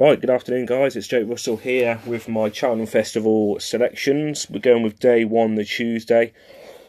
Right, 0.00 0.20
good 0.20 0.30
afternoon, 0.30 0.66
guys. 0.66 0.94
It's 0.94 1.08
Jake 1.08 1.28
Russell 1.28 1.56
here 1.56 2.00
with 2.06 2.28
my 2.28 2.52
Cheltenham 2.52 2.86
Festival 2.86 3.58
selections. 3.58 4.48
We're 4.48 4.60
going 4.60 4.84
with 4.84 5.00
day 5.00 5.24
one, 5.24 5.56
the 5.56 5.64
Tuesday. 5.64 6.32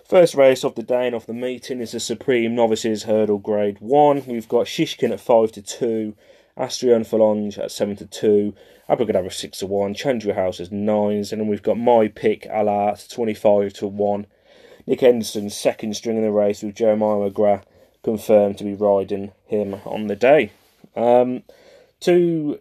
First 0.07 0.35
race 0.35 0.63
of 0.63 0.75
the 0.75 0.83
day 0.83 1.07
and 1.07 1.15
of 1.15 1.25
the 1.25 1.33
meeting 1.33 1.79
is 1.79 1.93
the 1.93 1.99
Supreme 1.99 2.53
Novices 2.53 3.05
Hurdle 3.05 3.39
Grade 3.39 3.79
1. 3.79 4.25
We've 4.27 4.47
got 4.47 4.67
Shishkin 4.67 5.09
at 5.11 5.19
5 5.19 5.51
to 5.53 5.61
2, 5.63 6.15
Asterion 6.55 7.03
Forlonge 7.03 7.57
at 7.57 7.71
7 7.71 7.95
to 7.95 8.05
2, 8.05 8.53
Abracadabra 8.87 9.31
6 9.31 9.57
to 9.57 9.65
1, 9.65 9.95
Chantry 9.95 10.33
House 10.33 10.59
as 10.59 10.69
9s, 10.69 11.31
and 11.31 11.41
then 11.41 11.47
we've 11.47 11.63
got 11.63 11.79
My 11.79 12.09
Pick 12.09 12.43
Allart 12.43 13.11
25 13.11 13.73
to 13.73 13.87
1. 13.87 14.27
Nick 14.85 15.01
Henderson, 15.01 15.49
second 15.49 15.95
string 15.95 16.17
in 16.17 16.21
the 16.21 16.31
race 16.31 16.61
with 16.61 16.75
Jeremiah 16.75 17.31
McGrath 17.31 17.63
confirmed 18.03 18.59
to 18.59 18.63
be 18.63 18.75
riding 18.75 19.31
him 19.47 19.81
on 19.83 20.05
the 20.05 20.15
day. 20.15 20.51
Um, 20.95 21.41
two 21.99 22.59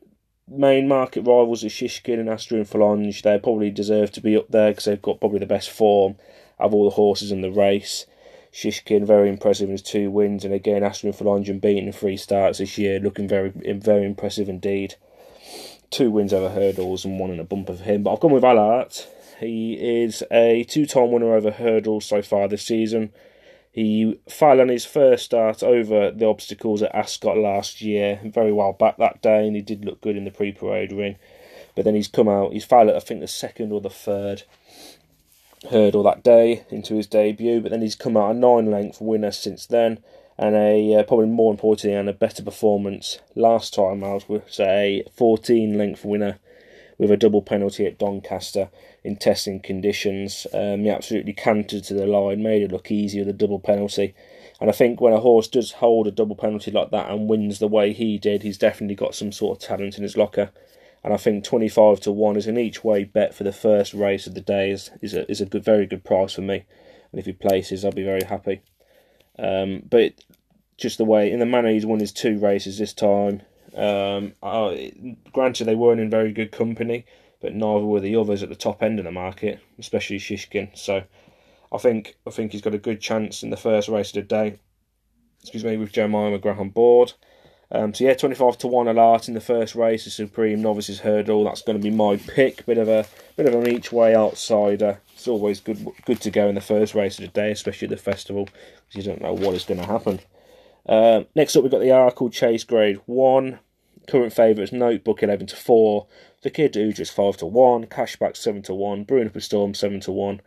main 0.51 0.89
market 0.89 1.23
rivals 1.23 1.65
are 1.65 1.69
Shishkin 1.69 2.19
and 2.21 2.29
Asterion 2.29 2.69
Forlonge. 2.69 3.23
They 3.23 3.39
probably 3.39 3.71
deserve 3.71 4.13
to 4.13 4.21
be 4.21 4.37
up 4.37 4.49
there 4.49 4.71
because 4.71 4.85
they've 4.85 5.03
got 5.03 5.21
probably 5.21 5.39
the 5.39 5.47
best 5.47 5.71
form 5.71 6.17
of 6.59 6.75
all 6.75 6.85
the 6.85 6.97
horses 6.97 7.33
in 7.33 7.41
the 7.41 7.51
race. 7.51 8.07
Shishkin 8.53 9.07
very 9.07 9.29
impressive 9.29 9.69
in 9.69 9.73
his 9.73 9.83
two 9.83 10.11
wins, 10.11 10.45
and 10.45 10.55
again 10.55 10.83
Asterion 10.83 11.15
Forlonge 11.15 11.49
and 11.49 11.61
beating 11.61 11.93
three 11.93 12.17
starts 12.17 12.59
this 12.59 12.79
year, 12.79 12.99
looking 12.99 13.29
very 13.29 13.51
very 13.51 14.05
impressive 14.05 14.49
indeed. 14.49 14.95
Two 15.91 16.11
wins 16.11 16.33
over 16.33 16.51
hurdles 16.51 17.05
and 17.05 17.19
one 17.19 17.31
in 17.31 17.41
a 17.41 17.45
bumper 17.45 17.75
for 17.75 17.85
him. 17.85 18.03
But 18.03 18.15
I've 18.15 18.21
gone 18.21 18.33
with 18.33 18.43
Allart. 18.43 19.07
He 19.41 19.75
is 19.75 20.23
a 20.33 20.65
two-time 20.65 21.13
winner 21.13 21.35
over 21.35 21.51
hurdles 21.51 22.05
so 22.05 22.23
far 22.23 22.49
this 22.49 22.67
season. 22.67 23.13
He 23.79 24.19
failed 24.29 24.59
on 24.59 24.71
his 24.71 24.85
first 24.85 25.27
start 25.27 25.63
over 25.63 26.11
the 26.11 26.27
obstacles 26.27 26.83
at 26.83 26.93
Ascot 26.93 27.39
last 27.39 27.81
year, 27.81 28.19
very 28.25 28.53
well 28.53 28.73
back 28.73 28.97
that 28.97 29.23
day, 29.23 29.47
and 29.47 29.55
he 29.55 29.63
did 29.63 29.85
look 29.85 30.01
good 30.01 30.17
in 30.17 30.25
the 30.25 30.33
pre 30.33 30.51
parade 30.51 30.91
ring. 30.91 31.15
But 31.77 31.85
then 31.85 31.95
he's 31.95 32.09
come 32.09 32.29
out, 32.29 32.53
he's 32.53 32.65
failed 32.65 32.89
at 32.89 32.97
I 32.97 32.99
think 32.99 33.21
the 33.21 33.29
second 33.29 33.71
or 33.71 33.81
the 33.81 33.89
third 33.89 34.43
hurdle 35.71 36.03
that 36.03 36.25
day 36.25 36.65
into 36.71 36.97
his 36.97 37.07
debut, 37.07 37.61
but 37.61 37.71
then 37.71 37.83
he's 37.83 37.95
come 37.95 38.17
out 38.17 38.33
a 38.33 38.35
nine 38.35 38.69
length 38.69 39.01
winner 39.01 39.31
since 39.31 39.65
then, 39.65 40.01
and 40.37 40.57
a 40.57 40.97
uh, 40.97 41.05
probably 41.05 41.27
more 41.27 41.53
importantly, 41.53 41.97
and 41.97 42.09
a 42.09 42.13
better 42.13 42.43
performance 42.43 43.21
last 43.37 43.75
time 43.75 44.03
out 44.03 44.29
was 44.29 44.59
a 44.59 45.05
14 45.15 45.79
length 45.79 46.05
winner 46.05 46.41
with 46.99 47.11
a 47.13 47.17
double 47.17 47.43
penalty 47.43 47.87
at 47.87 47.99
Doncaster 47.99 48.69
in 49.05 49.17
testing 49.17 49.61
conditions. 49.61 50.47
Um, 50.53 50.81
he 50.81 50.91
absolutely 50.91 51.33
cantered 51.33 51.85
to 51.85 51.95
the 51.95 52.07
line, 52.07 52.43
made 52.43 52.63
it 52.63 52.73
look 52.73 52.91
easy 52.91 53.21
with 53.21 53.29
a 53.29 53.33
double 53.33 53.61
penalty. 53.61 54.15
And 54.61 54.69
I 54.69 54.73
think 54.73 55.01
when 55.01 55.13
a 55.13 55.21
horse 55.21 55.47
does 55.47 55.73
hold 55.73 56.09
a 56.09 56.11
double 56.11 56.35
penalty 56.35 56.73
like 56.73 56.91
that 56.91 57.11
and 57.11 57.29
wins 57.29 57.61
the 57.61 57.69
way 57.69 57.93
he 57.93 58.19
did, 58.19 58.43
he's 58.43 58.59
definitely 58.59 58.97
got 58.97 59.15
some 59.15 59.31
sort 59.31 59.57
of 59.57 59.69
talent 59.69 59.97
in 59.97 60.03
his 60.03 60.17
locker. 60.17 60.51
And 61.05 61.15
I 61.15 61.17
think 61.17 61.45
25 61.45 62.01
to 62.01 62.13
1 62.13 62.37
is 62.37 62.49
an 62.49 62.59
each 62.59 62.83
way 62.83 63.05
bet 63.05 63.33
for 63.33 63.45
the 63.45 63.53
first 63.53 63.95
race 63.95 64.27
of 64.27 64.35
the 64.35 64.41
day 64.41 64.73
is, 64.73 64.91
is, 65.01 65.15
a, 65.15 65.31
is 65.31 65.41
a 65.41 65.47
good, 65.47 65.65
very 65.65 65.87
good 65.87 66.05
price 66.05 66.35
for 66.35 66.41
me. 66.41 66.65
And 67.13 67.21
if 67.21 67.27
he 67.27 67.33
places, 67.33 67.85
I'll 67.85 67.93
be 67.93 68.03
very 68.03 68.25
happy. 68.25 68.63
Um, 69.39 69.85
but 69.89 70.15
just 70.77 70.99
the 70.99 71.05
way, 71.05 71.31
in 71.31 71.39
the 71.39 71.47
manner 71.47 71.71
he's 71.71 71.87
won 71.87 72.01
his 72.01 72.13
two 72.13 72.39
races 72.39 72.79
this 72.79 72.93
time, 72.93 73.43
um, 73.75 74.33
granted, 75.33 75.65
they 75.65 75.75
weren't 75.75 76.01
in 76.01 76.11
very 76.11 76.33
good 76.33 76.53
company, 76.53 77.05
but 77.41 77.55
neither 77.55 77.85
were 77.85 78.01
the 78.01 78.17
others 78.17 78.43
at 78.43 78.49
the 78.49 78.55
top 78.55 78.83
end 78.83 78.99
of 78.99 79.05
the 79.05 79.13
market, 79.13 79.61
especially 79.79 80.19
Shishkin. 80.19 80.77
So, 80.77 81.05
I 81.73 81.79
think 81.79 82.17
I 82.27 82.31
think 82.31 82.53
he's 82.53 82.63
got 82.63 82.75
a 82.75 82.79
good 82.79 83.01
chance 83.01 83.43
in 83.43 83.51
the 83.51 83.57
first 83.57 83.89
race 83.89 84.09
of 84.09 84.15
the 84.15 84.23
day. 84.23 84.59
Excuse 85.43 85.65
me, 85.65 85.77
with 85.77 85.93
Jeremiah 85.93 86.37
McGrath 86.37 86.59
on 86.59 86.71
board. 86.71 87.13
Um, 87.71 87.93
so 87.93 88.05
yeah, 88.05 88.15
twenty 88.15 88.35
five 88.35 88.57
to 88.59 88.67
one 88.67 88.87
Allart 88.87 89.29
in 89.29 89.35
the 89.35 89.41
first 89.41 89.75
race, 89.75 90.05
the 90.05 90.11
Supreme 90.11 90.63
Novices 90.63 91.01
Hurdle. 91.01 91.45
That's 91.45 91.61
going 91.61 91.79
to 91.79 91.83
be 91.83 91.95
my 91.95 92.17
pick. 92.17 92.65
Bit 92.65 92.79
of 92.79 92.89
a 92.89 93.07
bit 93.37 93.47
of 93.47 93.55
an 93.55 93.69
each 93.69 93.93
way 93.93 94.17
outsider. 94.17 95.01
It's 95.15 95.29
always 95.29 95.61
good 95.61 95.87
good 96.07 96.21
to 96.23 96.31
go 96.31 96.49
in 96.49 96.55
the 96.55 96.63
first 96.63 96.95
race 96.95 97.19
of 97.19 97.27
the 97.27 97.31
day, 97.31 97.51
especially 97.51 97.87
at 97.87 97.91
the 97.91 97.99
festival, 97.99 98.47
because 98.47 98.95
you 98.95 99.03
don't 99.03 99.21
know 99.21 99.35
what 99.35 99.55
is 99.55 99.65
going 99.65 99.81
to 99.81 99.87
happen. 99.87 100.21
Uh, 100.89 101.25
next 101.35 101.55
up, 101.55 101.63
we've 101.63 101.71
got 101.71 101.81
the 101.81 101.87
Arkle 101.87 102.33
Chase 102.33 102.65
Grade 102.65 103.01
1. 103.07 103.59
Current 104.09 104.33
favourites 104.33 104.73
Notebook 104.73 105.23
11 105.23 105.49
to 105.49 105.57
4. 105.57 106.07
The 106.43 106.51
Kid 106.51 106.73
Udris 106.73 107.13
5 107.13 107.37
to 107.39 107.47
1. 107.47 107.87
Cashback 107.87 108.37
7 108.37 108.63
to 108.63 108.75
1. 108.75 109.05
Brewing 109.05 109.27
Up 109.27 109.37
a 109.37 109.41
Storm 109.41 109.75
7 109.75 110.01
to 110.01 110.13
1. 110.13 110.41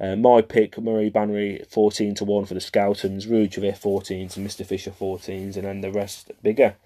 Uh, 0.00 0.14
my 0.14 0.40
pick, 0.40 0.78
Maire 0.78 1.10
Banrigh 1.10 1.66
14 1.68 2.14
to 2.14 2.24
1 2.24 2.44
for 2.44 2.54
the 2.54 2.60
Skeltons. 2.60 3.26
Rujavir 3.26 3.76
14s 3.76 4.36
and 4.36 4.46
Mr. 4.46 4.64
Fisher 4.64 4.92
14s, 4.92 5.56
and 5.56 5.64
then 5.64 5.80
the 5.80 5.90
rest 5.90 6.30
bigger. 6.44 6.76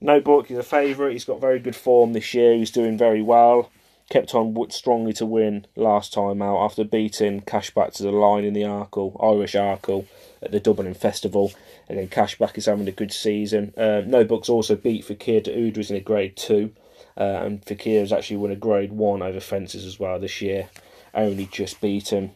Notebook 0.00 0.50
is 0.50 0.56
a 0.56 0.62
favourite. 0.62 1.12
He's 1.12 1.26
got 1.26 1.40
very 1.40 1.58
good 1.58 1.76
form 1.76 2.14
this 2.14 2.32
year. 2.32 2.54
He's 2.54 2.70
doing 2.70 2.96
very 2.96 3.20
well. 3.20 3.70
Kept 4.08 4.34
on 4.34 4.56
strongly 4.70 5.12
to 5.14 5.26
win 5.26 5.66
last 5.76 6.14
time 6.14 6.40
out 6.40 6.64
after 6.64 6.84
beating 6.84 7.42
Cashback 7.42 7.92
to 7.94 8.02
the 8.02 8.10
line 8.10 8.44
in 8.44 8.54
the 8.54 8.62
Arkle, 8.62 9.16
Irish 9.22 9.52
Arkle 9.52 10.06
at 10.42 10.50
the 10.50 10.60
Dublin 10.60 10.94
Festival. 10.94 11.52
Again, 11.88 12.08
Cashback 12.08 12.58
is 12.58 12.66
having 12.66 12.88
a 12.88 12.92
good 12.92 13.12
season. 13.12 13.72
Uh, 13.76 14.02
no 14.06 14.24
Books 14.24 14.48
also 14.48 14.76
beat 14.76 15.04
Fakir 15.04 15.40
D'oudairies 15.40 15.90
in 15.90 15.96
a 15.96 16.00
Grade 16.00 16.36
2. 16.36 16.72
Uh, 17.16 17.22
and 17.22 17.64
Fakir 17.64 18.00
has 18.00 18.12
actually 18.12 18.38
won 18.38 18.50
a 18.50 18.56
Grade 18.56 18.92
1 18.92 19.22
over 19.22 19.40
fences 19.40 19.84
as 19.84 19.98
well 19.98 20.18
this 20.18 20.40
year. 20.40 20.68
Only 21.14 21.46
just 21.46 21.80
beaten 21.80 22.32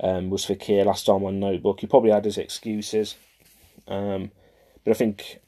um, 0.00 0.30
was 0.30 0.44
Fakir 0.44 0.84
last 0.84 1.06
time 1.06 1.24
on 1.24 1.40
Notebook. 1.40 1.80
He 1.80 1.86
probably 1.86 2.10
had 2.10 2.24
his 2.24 2.38
excuses. 2.38 3.16
Um, 3.88 4.30
but 4.84 4.92
I 4.92 4.94
think 4.94 5.40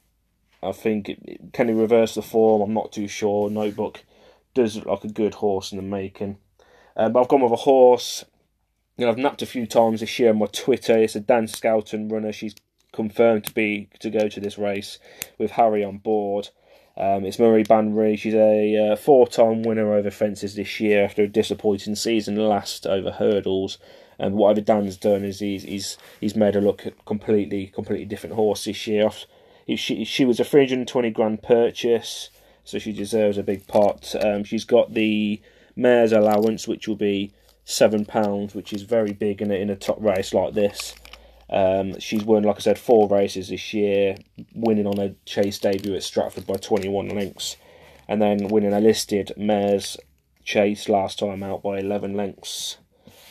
I 0.61 0.71
think 0.71 1.51
can 1.53 1.67
he 1.67 1.73
reverse 1.73 2.15
the 2.15 2.21
form? 2.21 2.61
I'm 2.61 2.73
not 2.73 2.91
too 2.91 3.07
sure. 3.07 3.49
Notebook 3.49 4.03
does 4.53 4.75
look 4.75 4.85
like 4.85 5.03
a 5.03 5.09
good 5.09 5.35
horse 5.35 5.71
in 5.71 5.77
the 5.77 5.83
making. 5.83 6.37
Um, 6.95 7.13
but 7.13 7.21
I've 7.21 7.27
gone 7.27 7.41
with 7.41 7.51
a 7.51 7.57
horse 7.57 8.23
you 8.97 9.05
know, 9.05 9.11
I've 9.11 9.17
napped 9.17 9.41
a 9.41 9.47
few 9.47 9.65
times 9.65 10.01
this 10.01 10.19
year 10.19 10.29
on 10.29 10.39
my 10.39 10.45
Twitter. 10.45 10.97
It's 10.97 11.15
a 11.15 11.19
Dan 11.19 11.47
Skelton 11.47 12.09
runner. 12.09 12.31
She's 12.31 12.55
confirmed 12.91 13.45
to 13.45 13.53
be 13.53 13.89
to 13.99 14.09
go 14.09 14.27
to 14.27 14.39
this 14.39 14.57
race 14.57 14.99
with 15.37 15.51
Harry 15.51 15.83
on 15.83 15.97
board. 15.97 16.49
Um, 16.95 17.25
it's 17.25 17.39
Maire 17.39 17.63
Banrigh. 17.63 18.17
She's 18.17 18.35
a 18.35 18.91
uh, 18.91 18.95
four-time 18.95 19.63
winner 19.63 19.93
over 19.93 20.11
fences 20.11 20.55
this 20.55 20.79
year 20.79 21.03
after 21.03 21.23
a 21.23 21.27
disappointing 21.27 21.95
season 21.95 22.35
last 22.35 22.85
over 22.85 23.11
hurdles. 23.11 23.79
And 24.19 24.35
whatever 24.35 24.61
Dan's 24.61 24.97
done 24.97 25.23
is 25.23 25.39
he's 25.39 25.63
he's 25.63 25.97
he's 26.21 26.35
made 26.35 26.53
her 26.53 26.61
look 26.61 26.85
completely 27.05 27.67
completely 27.67 28.05
different 28.05 28.35
horse 28.35 28.65
this 28.65 28.85
year. 28.85 29.09
She 29.75 30.05
she 30.05 30.23
was 30.23 30.39
a 30.39 30.43
320 30.43 31.09
grand 31.09 31.41
purchase, 31.41 32.29
so 32.63 32.77
she 32.77 32.93
deserves 32.93 33.39
a 33.39 33.43
big 33.43 33.65
pot. 33.65 34.13
Um, 34.23 34.43
she's 34.43 34.65
got 34.65 34.93
the 34.93 35.41
mare's 35.75 36.11
allowance, 36.11 36.67
which 36.67 36.87
will 36.87 36.95
be 36.95 37.33
seven 37.65 38.05
pounds, 38.05 38.53
which 38.53 38.73
is 38.73 38.83
very 38.83 39.13
big 39.13 39.41
in 39.41 39.51
a, 39.51 39.55
in 39.55 39.69
a 39.69 39.75
top 39.75 39.97
race 40.01 40.33
like 40.33 40.53
this. 40.53 40.95
Um, 41.49 41.99
she's 41.99 42.23
won, 42.23 42.43
like 42.43 42.57
I 42.57 42.59
said, 42.59 42.79
four 42.79 43.07
races 43.07 43.49
this 43.49 43.73
year, 43.73 44.15
winning 44.55 44.87
on 44.87 44.99
a 44.99 45.15
chase 45.25 45.59
debut 45.59 45.95
at 45.95 46.03
Stratford 46.03 46.47
by 46.47 46.55
21 46.55 47.09
lengths, 47.09 47.57
and 48.07 48.21
then 48.21 48.47
winning 48.47 48.73
a 48.73 48.79
listed 48.79 49.31
mares 49.37 49.97
chase 50.43 50.89
last 50.89 51.19
time 51.19 51.43
out 51.43 51.61
by 51.63 51.79
11 51.79 52.15
lengths. 52.15 52.77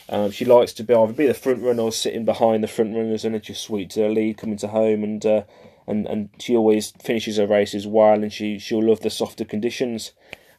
Um, 0.09 0.31
she 0.31 0.45
likes 0.45 0.73
to 0.73 0.83
be 0.83 0.93
either 0.93 1.13
be 1.13 1.27
the 1.27 1.33
front 1.33 1.61
runner 1.61 1.83
or 1.83 1.91
sitting 1.91 2.25
behind 2.25 2.63
the 2.63 2.67
front 2.67 2.95
runners, 2.95 3.25
and 3.25 3.35
it's 3.35 3.47
just 3.47 3.63
sweet 3.63 3.89
to 3.91 4.07
lead 4.07 4.37
coming 4.37 4.57
to 4.57 4.67
home. 4.67 5.03
And 5.03 5.25
uh, 5.25 5.43
and 5.87 6.05
and 6.07 6.29
she 6.39 6.55
always 6.55 6.91
finishes 7.01 7.37
her 7.37 7.47
races 7.47 7.87
well, 7.87 8.21
and 8.21 8.31
she 8.31 8.59
she'll 8.59 8.83
love 8.83 8.99
the 8.99 9.09
softer 9.09 9.45
conditions. 9.45 10.11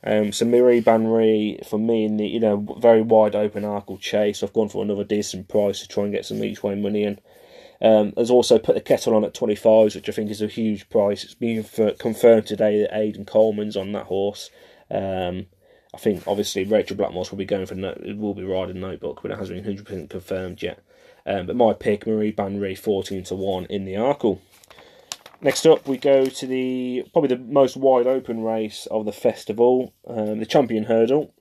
Um, 0.06 0.32
so 0.32 0.44
Maire 0.44 0.82
Banrigh 0.82 1.66
for 1.66 1.78
me 1.78 2.04
in 2.04 2.18
the 2.18 2.26
you 2.26 2.40
know 2.40 2.76
very 2.78 3.02
wide 3.02 3.34
open 3.34 3.62
Arkle 3.62 3.98
chase. 3.98 4.42
I've 4.42 4.52
gone 4.52 4.68
for 4.68 4.82
another 4.82 5.04
decent 5.04 5.48
price 5.48 5.80
to 5.80 5.88
try 5.88 6.04
and 6.04 6.12
get 6.12 6.26
some 6.26 6.44
each 6.44 6.62
way 6.62 6.74
money 6.74 7.04
in. 7.04 7.18
Um, 7.80 8.12
has 8.16 8.30
also 8.30 8.58
put 8.58 8.74
the 8.74 8.80
kettle 8.80 9.14
on 9.14 9.24
at 9.24 9.34
25s, 9.34 9.94
which 9.94 10.08
I 10.08 10.12
think 10.12 10.30
is 10.30 10.40
a 10.40 10.46
huge 10.46 10.88
price. 10.88 11.24
It's 11.24 11.34
been 11.34 11.64
confirmed 11.98 12.46
today 12.46 12.80
that 12.80 12.96
Aidan 12.96 13.24
Coleman's 13.24 13.76
on 13.76 13.92
that 13.92 14.06
horse. 14.06 14.50
Um, 14.90 15.46
I 15.94 15.98
think 15.98 16.26
obviously 16.26 16.64
Rachel 16.64 16.96
Blackmore's 16.96 17.30
will 17.30 17.38
be 17.38 17.44
going 17.44 17.66
for 17.66 17.74
no, 17.74 17.96
will 18.16 18.34
be 18.34 18.44
riding 18.44 18.80
Notebook, 18.80 19.20
but 19.22 19.30
it 19.30 19.38
hasn't 19.38 19.62
been 19.62 19.76
100% 19.76 20.10
confirmed 20.10 20.62
yet. 20.62 20.82
Um, 21.26 21.46
but 21.46 21.56
my 21.56 21.72
pick, 21.72 22.06
Maire 22.06 22.32
Banrigh, 22.32 22.78
14 22.78 23.24
to 23.24 23.34
1 23.34 23.66
in 23.66 23.84
the 23.84 23.94
Arkle. 23.94 24.38
Next 25.40 25.66
up, 25.66 25.86
we 25.86 25.98
go 25.98 26.26
to 26.26 26.46
the 26.46 27.04
probably 27.12 27.36
the 27.36 27.42
most 27.42 27.76
wide 27.76 28.06
open 28.06 28.42
race 28.42 28.86
of 28.90 29.04
the 29.04 29.12
festival, 29.12 29.92
um, 30.06 30.38
the 30.38 30.46
Champion 30.46 30.84
Hurdle. 30.84 31.34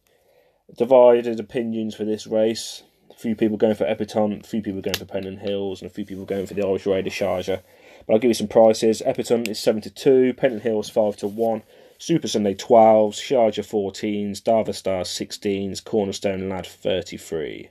Divided 0.77 1.39
opinions 1.39 1.95
for 1.95 2.03
this 2.03 2.25
race. 2.25 2.83
A 3.11 3.13
few 3.13 3.35
people 3.35 3.57
going 3.57 3.75
for 3.75 3.85
Epatante, 3.85 4.43
a 4.43 4.47
few 4.47 4.61
people 4.61 4.81
going 4.81 4.97
for 4.97 5.05
Pentland 5.05 5.39
Hills, 5.39 5.81
and 5.81 5.89
a 5.89 5.93
few 5.93 6.05
people 6.05 6.25
going 6.25 6.47
for 6.47 6.55
the 6.55 6.65
Irish 6.65 6.85
Raider 6.85 7.09
Sharjah. 7.09 7.61
But 8.05 8.13
I'll 8.13 8.19
give 8.19 8.29
you 8.29 8.35
some 8.35 8.47
prices. 8.47 9.01
Epatante 9.05 9.49
is 9.49 9.59
7 9.59 9.81
to 9.83 9.89
2, 9.89 10.33
Pentland 10.33 10.63
Hills 10.63 10.89
5 10.89 11.17
to 11.17 11.27
1, 11.27 11.63
Supasundae 11.99 12.57
12s, 12.57 13.15
Sharjah 13.15 13.63
14s, 13.63 14.41
Darver 14.41 14.73
Stars 14.73 15.09
16s, 15.09 15.83
Cornerstone 15.83 16.49
Lad 16.49 16.65
33. 16.65 17.69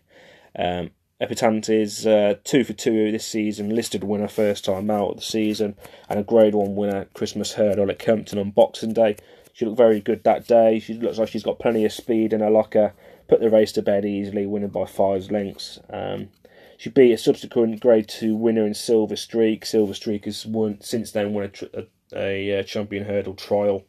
Um, 0.57 0.91
Epatante 1.23 1.81
is 1.81 2.05
uh, 2.05 2.35
two 2.43 2.65
for 2.65 2.73
two 2.73 3.13
this 3.13 3.25
season, 3.25 3.73
listed 3.73 4.03
winner 4.03 4.27
first 4.27 4.65
time 4.65 4.91
out 4.91 5.11
of 5.11 5.17
the 5.19 5.23
season, 5.23 5.77
and 6.09 6.19
a 6.19 6.25
Grade 6.25 6.57
One 6.57 6.75
winner 6.75 7.05
Christmas 7.15 7.53
hurdle 7.53 7.91
at 7.91 8.01
Kempton 8.01 8.41
on 8.41 8.51
Boxing 8.51 8.93
Day. 8.93 9.15
She 9.53 9.65
looked 9.65 9.79
very 9.79 10.01
good 10.01 10.25
that 10.25 10.49
day. 10.49 10.81
She 10.81 10.95
looks 10.95 11.19
like 11.19 11.29
she's 11.29 11.45
got 11.45 11.61
plenty 11.61 11.85
of 11.85 11.93
speed 11.93 12.33
in 12.33 12.41
her 12.41 12.51
locker. 12.51 12.93
Put 13.29 13.39
the 13.39 13.51
race 13.51 13.71
to 13.73 13.83
bed 13.83 14.05
easily, 14.05 14.47
winning 14.47 14.71
by 14.71 14.85
five 14.85 15.31
lengths. 15.31 15.79
Um, 15.89 16.31
she 16.77 16.91
beat 16.91 17.13
a 17.13 17.19
subsequent 17.19 17.79
Grade 17.79 18.09
Two 18.09 18.35
winner 18.35 18.67
in 18.67 18.75
Silver 18.75 19.15
Streak. 19.15 19.65
Silver 19.65 19.95
Streak 19.95 20.25
has 20.25 20.45
won 20.45 20.81
since 20.81 21.13
then 21.13 21.33
won 21.35 21.53
a, 21.63 21.79
a, 21.79 21.87
a 22.17 22.61
uh, 22.61 22.63
champion 22.65 23.05
hurdle 23.05 23.35
trial. 23.35 23.85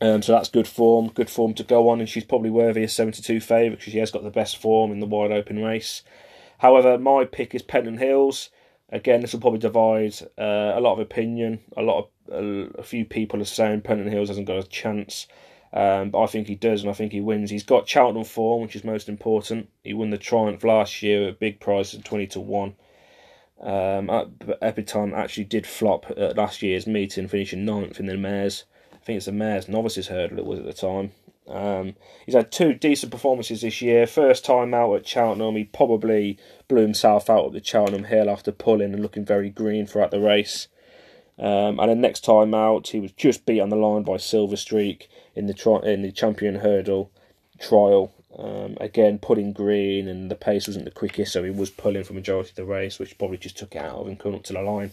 Um, 0.00 0.22
so 0.22 0.32
that's 0.32 0.48
good 0.48 0.68
form, 0.68 1.08
good 1.08 1.28
form 1.28 1.54
to 1.54 1.64
go 1.64 1.88
on, 1.88 1.98
and 2.00 2.08
she's 2.08 2.24
probably 2.24 2.50
worthy 2.50 2.84
of 2.84 2.90
72 2.90 3.40
favourite 3.40 3.78
because 3.78 3.92
she 3.92 3.98
has 3.98 4.12
got 4.12 4.22
the 4.22 4.30
best 4.30 4.56
form 4.56 4.92
in 4.92 5.00
the 5.00 5.06
wide 5.06 5.32
open 5.32 5.62
race. 5.62 6.02
However, 6.58 6.98
my 6.98 7.24
pick 7.24 7.54
is 7.54 7.62
Pentland 7.62 7.98
Hills. 7.98 8.50
Again, 8.90 9.20
this 9.20 9.32
will 9.32 9.40
probably 9.40 9.58
divide 9.58 10.14
uh, 10.38 10.72
a 10.76 10.80
lot 10.80 10.94
of 10.94 11.00
opinion. 11.00 11.60
A 11.76 11.82
lot 11.82 11.98
of 11.98 12.34
a, 12.34 12.78
a 12.78 12.82
few 12.82 13.04
people 13.04 13.40
are 13.40 13.44
saying 13.44 13.82
Pentland 13.82 14.12
Hills 14.12 14.28
hasn't 14.28 14.46
got 14.46 14.64
a 14.64 14.68
chance, 14.68 15.26
um, 15.72 16.10
but 16.10 16.22
I 16.22 16.26
think 16.26 16.46
he 16.46 16.54
does, 16.54 16.82
and 16.82 16.90
I 16.90 16.94
think 16.94 17.12
he 17.12 17.20
wins. 17.20 17.50
He's 17.50 17.64
got 17.64 17.88
Cheltenham 17.88 18.24
form, 18.24 18.62
which 18.62 18.76
is 18.76 18.84
most 18.84 19.08
important. 19.08 19.68
He 19.82 19.94
won 19.94 20.10
the 20.10 20.18
Triumph 20.18 20.62
last 20.62 21.02
year 21.02 21.28
at 21.28 21.40
big 21.40 21.60
price 21.60 21.92
at 21.92 22.04
twenty 22.04 22.28
to 22.28 22.40
one. 22.40 22.76
Um, 23.60 24.06
Epatante 24.62 25.16
actually 25.16 25.44
did 25.44 25.66
flop 25.66 26.06
at 26.16 26.36
last 26.36 26.62
year's 26.62 26.86
meeting, 26.86 27.26
finishing 27.26 27.64
ninth 27.64 27.98
in 27.98 28.06
the 28.06 28.16
mares 28.16 28.64
think 29.08 29.16
it's 29.16 29.26
the 29.26 29.32
Mares 29.32 29.70
Novices 29.70 30.08
hurdle 30.08 30.38
it 30.38 30.44
was 30.44 30.58
at 30.58 30.66
the 30.66 30.72
time. 30.74 31.12
Um, 31.48 31.94
he's 32.26 32.34
had 32.34 32.52
two 32.52 32.74
decent 32.74 33.10
performances 33.10 33.62
this 33.62 33.80
year. 33.80 34.06
First 34.06 34.44
time 34.44 34.74
out 34.74 34.94
at 34.96 35.08
Cheltenham, 35.08 35.56
he 35.56 35.64
probably 35.64 36.38
blew 36.68 36.82
himself 36.82 37.30
out 37.30 37.46
at 37.46 37.52
the 37.52 37.64
Cheltenham 37.64 38.04
Hill 38.04 38.28
after 38.28 38.52
pulling 38.52 38.92
and 38.92 39.00
looking 39.00 39.24
very 39.24 39.48
green 39.48 39.86
throughout 39.86 40.10
the 40.10 40.20
race. 40.20 40.68
Um, 41.38 41.80
and 41.80 41.88
then 41.88 42.02
next 42.02 42.22
time 42.22 42.52
out, 42.52 42.88
he 42.88 43.00
was 43.00 43.12
just 43.12 43.46
beat 43.46 43.60
on 43.60 43.70
the 43.70 43.76
line 43.76 44.02
by 44.02 44.18
Silver 44.18 44.56
Streak 44.56 45.08
in 45.34 45.46
the 45.46 45.54
tri- 45.54 45.80
in 45.84 46.02
the 46.02 46.12
champion 46.12 46.56
hurdle 46.56 47.10
trial. 47.58 48.12
Um, 48.38 48.76
again, 48.80 49.18
putting 49.18 49.52
green, 49.52 50.06
and 50.06 50.30
the 50.30 50.36
pace 50.36 50.68
wasn't 50.68 50.84
the 50.84 50.92
quickest, 50.92 51.32
so 51.32 51.42
he 51.42 51.50
was 51.50 51.70
pulling 51.70 52.04
for 52.04 52.12
majority 52.12 52.50
of 52.50 52.54
the 52.54 52.64
race, 52.64 53.00
which 53.00 53.18
probably 53.18 53.36
just 53.36 53.58
took 53.58 53.74
it 53.74 53.82
out 53.82 53.96
of 53.96 54.06
him 54.06 54.14
coming 54.14 54.38
up 54.38 54.44
to 54.44 54.52
the 54.52 54.62
line. 54.62 54.92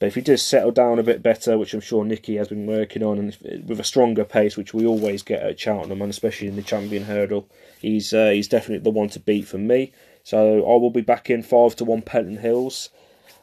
But 0.00 0.06
if 0.06 0.16
he 0.16 0.20
does 0.20 0.42
settle 0.42 0.72
down 0.72 0.98
a 0.98 1.04
bit 1.04 1.22
better, 1.22 1.56
which 1.56 1.74
I'm 1.74 1.80
sure 1.80 2.04
Nicky 2.04 2.36
has 2.36 2.48
been 2.48 2.66
working 2.66 3.04
on, 3.04 3.18
and 3.18 3.28
if, 3.28 3.40
with 3.66 3.78
a 3.78 3.84
stronger 3.84 4.24
pace, 4.24 4.56
which 4.56 4.74
we 4.74 4.84
always 4.84 5.22
get 5.22 5.42
at 5.42 5.60
Cheltenham, 5.60 6.02
and 6.02 6.10
especially 6.10 6.48
in 6.48 6.56
the 6.56 6.62
champion 6.62 7.04
hurdle, 7.04 7.48
he's 7.80 8.12
uh, 8.12 8.30
he's 8.30 8.48
definitely 8.48 8.82
the 8.82 8.90
one 8.90 9.10
to 9.10 9.20
beat 9.20 9.46
for 9.46 9.58
me. 9.58 9.92
So 10.24 10.58
I 10.58 10.76
will 10.76 10.90
be 10.90 11.02
back 11.02 11.30
in 11.30 11.44
five 11.44 11.76
to 11.76 11.84
one 11.84 12.02
Pentland 12.02 12.40
Hills. 12.40 12.90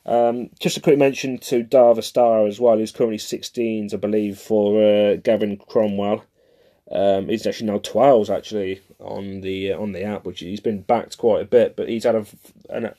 Um, 0.05 0.49
just 0.59 0.77
a 0.77 0.81
quick 0.81 0.97
mention 0.97 1.37
to 1.39 1.63
Darver 1.63 2.03
Star 2.03 2.47
as 2.47 2.59
well, 2.59 2.77
who's 2.77 2.91
currently 2.91 3.17
16s, 3.17 3.93
I 3.93 3.97
believe, 3.97 4.39
for 4.39 4.83
uh, 4.83 5.15
Gavin 5.17 5.57
Cromwell. 5.57 6.23
Um, 6.91 7.29
he's 7.29 7.45
actually 7.45 7.67
now 7.67 7.77
12s 7.77 8.35
actually 8.35 8.81
on 8.99 9.41
the 9.41 9.73
uh, 9.73 9.79
on 9.79 9.91
the 9.91 10.03
app, 10.03 10.25
which 10.25 10.39
he's 10.39 10.59
been 10.59 10.81
backed 10.81 11.17
quite 11.17 11.41
a 11.41 11.45
bit, 11.45 11.75
but 11.75 11.87
he's 11.87 12.03
had 12.03 12.15
a, 12.15 12.25
a 12.69 12.93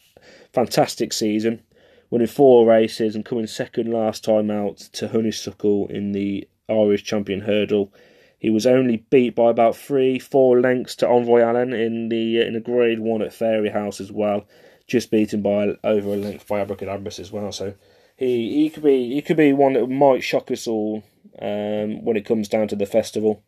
fantastic 0.53 1.13
season, 1.13 1.63
winning 2.09 2.29
four 2.29 2.67
races 2.67 3.17
and 3.17 3.25
coming 3.25 3.47
second 3.47 3.93
last 3.93 4.25
time 4.25 4.51
out 4.51 4.77
to 4.79 5.09
Honeysuckle 5.09 5.89
in 5.89 6.13
the 6.13 6.49
Irish 6.69 7.03
Champion 7.03 7.41
Hurdle. 7.41 7.93
He 8.39 8.49
was 8.49 8.65
only 8.65 8.99
beat 9.11 9.35
by 9.35 9.51
about 9.51 9.77
three, 9.77 10.19
four 10.19 10.61
lengths 10.61 10.95
to 10.97 11.09
Envoy 11.09 11.41
Allen 11.41 11.73
in 11.73 12.09
the 12.09 12.41
uh, 12.41 12.45
in 12.45 12.55
a 12.55 12.61
Grade 12.61 13.01
One 13.01 13.23
at 13.23 13.33
Fairyhouse 13.33 14.01
as 14.01 14.13
well, 14.13 14.47
just 14.87 15.11
beaten 15.11 15.43
by 15.43 15.77
over 15.83 16.11
a 16.11 16.17
length 16.17 16.47
by 16.47 16.65
Abacadabras 16.65 17.19
as 17.19 17.33
well. 17.33 17.51
So 17.51 17.75
he 18.17 18.63
he 18.63 18.71
could 18.71 18.85
be 18.85 19.15
he 19.15 19.21
could 19.21 19.37
be 19.37 19.53
one 19.53 19.73
that 19.73 19.89
might 19.89 20.23
shock 20.23 20.51
us 20.53 20.69
all 20.69 21.03
um, 21.43 22.05
when 22.05 22.17
it 22.17 22.25
comes 22.25 22.49
down 22.49 22.69
to 22.69 22.77
the 22.77 22.87
festival. 22.87 23.43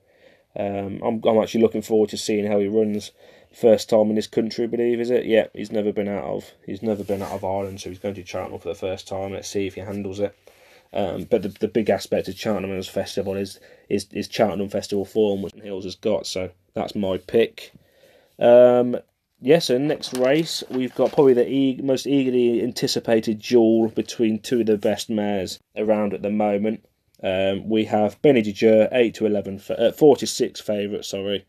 Um, 0.56 1.00
I'm 1.02 1.22
I'm 1.24 1.42
actually 1.42 1.62
looking 1.62 1.82
forward 1.82 2.10
to 2.10 2.18
seeing 2.18 2.46
how 2.46 2.58
he 2.58 2.68
runs. 2.68 3.10
First 3.54 3.90
time 3.90 4.08
in 4.08 4.14
this 4.14 4.26
country, 4.26 4.64
I 4.64 4.68
believe, 4.68 4.98
is 4.98 5.10
it? 5.10 5.26
Yeah, 5.26 5.48
he's 5.52 5.70
never 5.70 5.92
been 5.92 6.08
out 6.08 6.24
of 6.24 6.52
he's 6.66 6.82
never 6.82 7.04
been 7.04 7.22
out 7.22 7.32
of 7.32 7.44
Ireland, 7.44 7.80
so 7.80 7.90
he's 7.90 7.98
going 7.98 8.14
to 8.14 8.24
Cheltenham 8.24 8.60
for 8.60 8.68
the 8.68 8.74
first 8.74 9.06
time. 9.06 9.32
Let's 9.32 9.48
see 9.48 9.66
if 9.66 9.74
he 9.74 9.80
handles 9.80 10.20
it. 10.20 10.34
Um, 10.94 11.24
but 11.24 11.42
the, 11.42 11.48
the 11.48 11.68
big 11.68 11.88
aspect 11.88 12.28
of 12.28 12.38
Cheltenham 12.38 12.76
as 12.76 12.88
festival 12.88 13.34
is 13.34 13.60
is 13.88 14.06
is 14.12 14.28
Cheltenham 14.30 14.68
festival 14.68 15.04
form, 15.04 15.42
which 15.42 15.54
Hills 15.54 15.84
has 15.84 15.96
got. 15.96 16.26
So 16.26 16.50
that's 16.74 16.94
my 16.94 17.18
pick. 17.18 17.72
Um, 18.38 18.94
yes, 18.94 19.02
yeah, 19.40 19.58
so 19.58 19.78
next 19.78 20.16
race 20.16 20.62
we've 20.70 20.94
got 20.94 21.12
probably 21.12 21.34
the 21.34 21.48
e- 21.48 21.80
most 21.82 22.06
eagerly 22.06 22.62
anticipated 22.62 23.40
duel 23.40 23.88
between 23.88 24.38
two 24.38 24.60
of 24.60 24.66
the 24.66 24.76
best 24.76 25.08
mares 25.08 25.58
around 25.76 26.12
at 26.14 26.22
the 26.22 26.30
moment. 26.30 26.84
Um, 27.22 27.68
we 27.68 27.84
have 27.84 28.20
Jur, 28.22 28.88
8 28.90 29.14
to 29.14 29.26
11, 29.26 29.62
uh, 29.70 29.92
46 29.92 30.60
favourite, 30.60 31.04
sorry. 31.04 31.46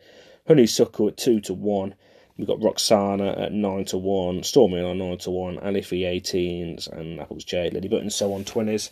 Honeysuckle 0.48 1.08
at 1.08 1.18
2 1.18 1.40
to 1.42 1.54
1. 1.54 1.96
We've 2.38 2.48
got 2.48 2.60
Roksana 2.60 3.40
at 3.40 3.52
9 3.52 3.86
to 3.86 3.98
1, 3.98 4.44
Stormy 4.44 4.82
on 4.82 4.98
9 4.98 5.18
to 5.20 5.32
1, 5.32 5.58
Alifi 5.58 6.02
18s, 6.02 6.92
and 6.92 7.20
Apple's 7.20 7.44
Jade, 7.44 7.74
Lily 7.74 7.88
Button, 7.88 8.10
so 8.10 8.34
on 8.34 8.44
20s. 8.44 8.92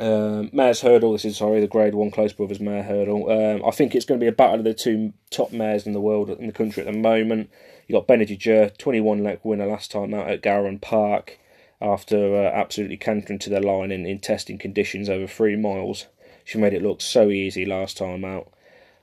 Um, 0.00 0.50
Mares 0.52 0.80
Hurdle, 0.80 1.12
this 1.12 1.24
is, 1.24 1.36
sorry, 1.38 1.60
the 1.60 1.66
Grade 1.66 1.94
1 1.94 2.10
Close 2.10 2.32
Brothers 2.32 2.60
Mare 2.60 2.82
Hurdle. 2.82 3.30
Um, 3.30 3.66
I 3.66 3.70
think 3.72 3.94
it's 3.94 4.04
going 4.04 4.20
to 4.20 4.24
be 4.24 4.28
a 4.28 4.32
battle 4.32 4.58
of 4.58 4.64
the 4.64 4.74
two 4.74 5.12
top 5.30 5.52
mares 5.52 5.86
in 5.86 5.92
the 5.92 6.00
world, 6.00 6.30
in 6.30 6.46
the 6.46 6.52
country 6.52 6.86
at 6.86 6.92
the 6.92 6.98
moment. 6.98 7.50
You've 7.86 8.06
got 8.06 8.18
Jur, 8.26 8.68
21 8.68 9.24
leg 9.24 9.40
winner 9.42 9.66
last 9.66 9.90
time 9.90 10.14
out 10.14 10.30
at 10.30 10.42
Gowran 10.42 10.80
Park 10.80 11.38
after 11.80 12.34
uh, 12.34 12.50
absolutely 12.50 12.96
cantering 12.96 13.38
to 13.40 13.50
the 13.50 13.60
line 13.60 13.90
in, 13.92 14.06
in 14.06 14.18
testing 14.18 14.58
conditions 14.58 15.08
over 15.08 15.26
three 15.26 15.56
miles. 15.56 16.06
She 16.44 16.58
made 16.58 16.72
it 16.72 16.82
look 16.82 17.00
so 17.00 17.30
easy 17.30 17.64
last 17.64 17.96
time 17.96 18.24
out. 18.24 18.52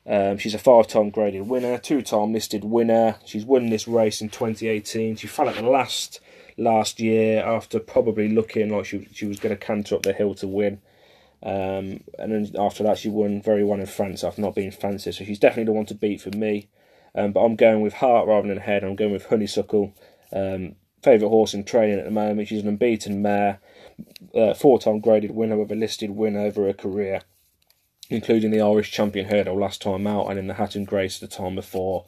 Um, 0.07 0.37
she's 0.37 0.53
a 0.53 0.59
five 0.59 0.87
time 0.87 1.09
graded 1.09 1.47
winner, 1.47 1.77
two 1.77 2.01
time 2.01 2.33
listed 2.33 2.63
winner. 2.63 3.15
She's 3.25 3.45
won 3.45 3.69
this 3.69 3.87
race 3.87 4.21
in 4.21 4.29
2018. 4.29 5.15
She 5.15 5.27
fell 5.27 5.49
at 5.49 5.55
the 5.55 5.63
last 5.63 6.19
last 6.57 6.99
year 6.99 7.43
after 7.43 7.79
probably 7.79 8.29
looking 8.29 8.69
like 8.69 8.85
she, 8.85 9.07
she 9.11 9.25
was 9.25 9.39
going 9.39 9.55
to 9.55 9.65
canter 9.65 9.95
up 9.95 10.03
the 10.03 10.13
hill 10.13 10.35
to 10.35 10.47
win. 10.47 10.81
Um, 11.43 12.01
and 12.17 12.31
then 12.31 12.51
after 12.57 12.83
that, 12.83 12.97
she 12.97 13.09
won 13.09 13.41
very 13.41 13.63
well 13.63 13.79
in 13.79 13.85
France 13.85 14.23
after 14.23 14.41
not 14.41 14.55
being 14.55 14.71
fancy. 14.71 15.11
So 15.11 15.23
she's 15.23 15.39
definitely 15.39 15.65
the 15.65 15.77
one 15.77 15.85
to 15.87 15.95
beat 15.95 16.21
for 16.21 16.31
me. 16.31 16.69
Um, 17.13 17.31
but 17.31 17.43
I'm 17.43 17.55
going 17.55 17.81
with 17.81 17.93
heart 17.93 18.27
rather 18.27 18.47
than 18.47 18.57
head. 18.57 18.83
I'm 18.83 18.95
going 18.95 19.11
with 19.11 19.27
Honeysuckle. 19.27 19.93
Um, 20.33 20.75
favourite 21.05 21.29
horse 21.29 21.53
in 21.53 21.63
training 21.63 21.99
at 21.99 22.05
the 22.05 22.11
moment. 22.11 22.47
She's 22.47 22.63
an 22.63 22.67
unbeaten 22.67 23.21
mare, 23.21 23.59
uh, 24.33 24.53
four 24.55 24.79
time 24.79 24.99
graded 24.99 25.31
winner 25.31 25.57
with 25.57 25.71
a 25.71 25.75
listed 25.75 26.09
win 26.09 26.35
over 26.35 26.65
her 26.65 26.73
career, 26.73 27.21
including 28.09 28.51
the 28.51 28.61
Irish 28.61 28.91
Champion 28.91 29.29
Hurdle 29.29 29.57
last 29.57 29.81
time 29.81 30.07
out 30.07 30.27
and 30.27 30.39
in 30.39 30.47
the 30.47 30.55
Hatton 30.55 30.83
Grace 30.83 31.19
the 31.19 31.27
time 31.27 31.55
before. 31.55 32.05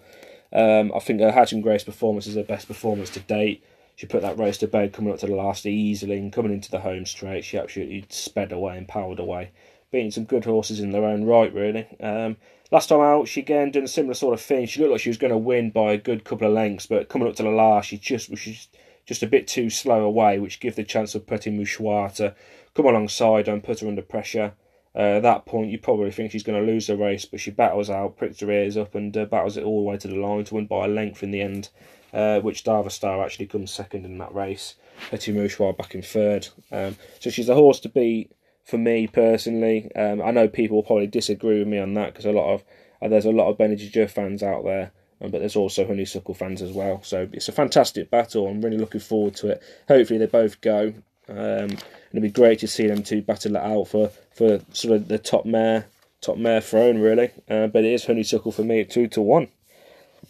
Um, 0.52 0.92
I 0.96 1.00
think 1.00 1.22
her 1.22 1.32
Hatton 1.32 1.62
Grace 1.62 1.84
performance 1.84 2.26
is 2.26 2.36
her 2.36 2.44
best 2.44 2.68
performance 2.68 3.12
to 3.12 3.20
date. 3.20 3.64
She 3.96 4.08
put 4.08 4.22
that 4.22 4.38
race 4.38 4.58
to 4.60 4.68
bed 4.68 4.94
coming 4.94 5.14
up 5.14 5.20
to 5.20 5.28
the 5.28 5.36
last 5.36 5.66
easily 5.66 6.18
and 6.18 6.34
coming 6.34 6.54
into 6.54 6.72
the 6.72 6.80
home 6.80 7.06
straight. 7.06 7.44
She 7.44 7.58
absolutely 7.58 8.06
sped 8.10 8.52
away 8.52 8.78
and 8.78 8.88
powered 8.88 9.20
away, 9.20 9.52
beating 9.92 10.12
some 10.12 10.26
good 10.26 10.46
horses 10.46 10.80
in 10.80 10.92
their 10.92 11.06
own 11.06 11.26
right, 11.26 11.54
really. 11.54 11.88
Um, 12.00 12.38
last 12.72 12.90
time 12.90 13.02
out, 13.02 13.28
she 13.28 13.42
again 13.42 13.72
did 13.72 13.84
a 13.84 13.88
similar 13.88 14.14
sort 14.14 14.34
of 14.34 14.42
thing. 14.42 14.66
She 14.66 14.80
looked 14.80 14.92
like 14.92 15.02
she 15.02 15.10
was 15.10 15.18
going 15.18 15.34
to 15.34 15.38
win 15.38 15.72
by 15.72 15.94
a 15.94 15.98
good 15.98 16.24
couple 16.24 16.48
of 16.48 16.54
lengths, 16.54 16.86
but 16.86 17.10
coming 17.10 17.28
up 17.28 17.36
to 17.38 17.44
the 17.44 17.50
last, 17.50 17.88
she 17.88 17.98
just 17.98 18.30
was 18.30 18.42
just 18.42 18.76
just 19.08 19.24
a 19.24 19.28
bit 19.28 19.48
too 19.48 19.70
slow 19.70 20.04
away, 20.04 20.38
which 20.38 20.60
give 20.60 20.76
the 20.76 20.84
chance 20.84 21.16
of 21.16 21.26
Petit 21.26 21.50
Mouchoir 21.50 22.14
to 22.16 22.36
come 22.76 22.86
alongside 22.86 23.48
and 23.48 23.64
put 23.64 23.80
her 23.80 23.88
under 23.88 24.02
pressure. 24.02 24.54
Uh, 24.94 25.18
at 25.18 25.24
that 25.24 25.46
point, 25.46 25.72
you 25.72 25.80
probably 25.80 26.12
think 26.12 26.32
she's 26.32 26.44
going 26.44 26.60
to 26.60 26.72
lose 26.72 26.88
the 26.88 26.98
race, 26.98 27.24
but 27.26 27.40
she 27.40 27.52
battles 27.52 27.90
out, 27.90 28.18
pricks 28.18 28.42
her 28.42 28.52
ears 28.52 28.76
up, 28.76 28.96
and 28.96 29.16
uh, 29.16 29.26
battles 29.26 29.56
it 29.56 29.64
all 29.64 29.82
the 29.82 29.90
way 29.90 29.98
to 29.98 30.08
the 30.08 30.16
line 30.16 30.44
to 30.44 30.56
win 30.56 30.66
by 30.66 30.86
a 30.86 30.90
length 30.90 31.24
in 31.24 31.32
the 31.32 31.42
end, 31.42 31.70
uh, 32.14 32.40
which 32.42 32.64
Darver 32.64 32.92
Star 32.92 33.24
actually 33.24 33.48
comes 33.48 33.72
second 33.72 34.06
in 34.06 34.18
that 34.18 34.34
race. 34.34 34.76
Petit 35.10 35.34
Mouchoir 35.34 35.78
back 35.78 35.96
in 35.96 36.02
third. 36.02 36.50
Um, 36.72 36.98
so 37.20 37.30
she's 37.30 37.50
a 37.50 37.56
horse 37.56 37.80
to 37.82 37.90
beat 37.90 38.32
for 38.64 38.78
me 38.78 39.08
personally. 39.08 39.90
Um, 39.96 40.22
I 40.22 40.32
know 40.32 40.48
people 40.48 40.78
will 40.78 40.84
probably 40.84 41.08
disagree 41.08 41.60
with 41.60 41.68
me 41.68 41.80
on 41.80 41.94
that 41.94 42.14
because 42.14 42.26
a 42.26 42.32
lot 42.32 42.54
of 42.54 42.64
uh, 43.02 43.08
there's 43.08 43.26
a 43.26 43.32
lot 43.32 43.50
of 43.50 43.58
Benedict 43.58 44.12
fans 44.12 44.42
out 44.44 44.64
there 44.66 44.92
but 45.20 45.32
there's 45.32 45.56
also 45.56 45.86
Honeysuckle 45.86 46.34
fans 46.34 46.62
as 46.62 46.72
well. 46.72 47.02
So 47.04 47.28
it's 47.32 47.50
a 47.50 47.54
fantastic 47.54 48.10
battle. 48.10 48.48
I'm 48.48 48.62
really 48.62 48.78
looking 48.78 49.02
forward 49.02 49.36
to 49.38 49.50
it. 49.50 49.64
Hopefully 49.88 50.20
they 50.20 50.28
both 50.28 50.62
go. 50.62 50.94
Um, 51.30 51.78
it'd 52.12 52.22
be 52.22 52.30
great 52.30 52.60
to 52.60 52.68
see 52.68 52.88
them 52.88 53.04
two 53.04 53.22
battle 53.22 53.56
it 53.56 53.62
out 53.62 53.86
for, 53.86 54.12
for 54.34 54.62
sort 54.72 54.96
of 54.96 55.08
the 55.08 55.18
top 55.18 55.46
mare 55.46 55.88
top 56.22 56.38
mare 56.38 56.62
throne 56.62 57.00
really. 57.00 57.32
Uh, 57.50 57.68
but 57.68 57.84
it 57.84 57.94
is 57.94 58.06
Honeysuckle 58.06 58.52
for 58.52 58.64
me 58.64 58.82
at 58.82 58.90
two 58.90 59.08
to 59.08 59.22
one. 59.22 59.50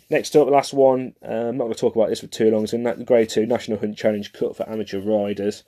Next 0.10 0.36
up, 0.36 0.48
last 0.48 0.74
one. 0.74 1.15
Uh, 1.24 1.50
I'm 1.50 1.58
not 1.58 1.65
going 1.65 1.74
to 1.74 1.79
talk 1.79 1.96
about 1.96 2.10
this 2.10 2.22
for 2.22 2.27
too 2.27 2.50
long. 2.50 2.63
It's 2.63 2.74
in 2.74 2.84
that 2.84 3.06
Grade 3.06 3.29
Two 3.29 3.46
National 3.46 3.77
Hunt 3.77 3.98
Challenge 3.98 4.32
Cup 4.32 4.56
for 4.56 4.70
amateur 4.70 5.00
riders. 5.00 5.63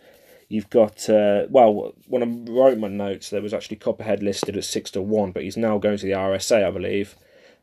You've 0.48 0.70
got 0.70 1.10
uh, 1.10 1.46
well, 1.50 1.94
when 2.08 2.24
I 2.24 2.52
wrote 2.52 2.78
my 2.78 2.88
notes, 2.88 3.30
there 3.30 3.42
was 3.42 3.54
actually 3.54 3.78
Copperhead 3.78 4.24
listed 4.24 4.56
at 4.56 4.64
six 4.64 4.92
to 4.92 5.02
one, 5.02 5.32
but 5.32 5.44
he's 5.44 5.58
now 5.58 5.78
going 5.78 5.98
to 5.98 6.06
the 6.06 6.14
RSA, 6.14 6.66
I 6.66 6.72
believe. 6.72 7.16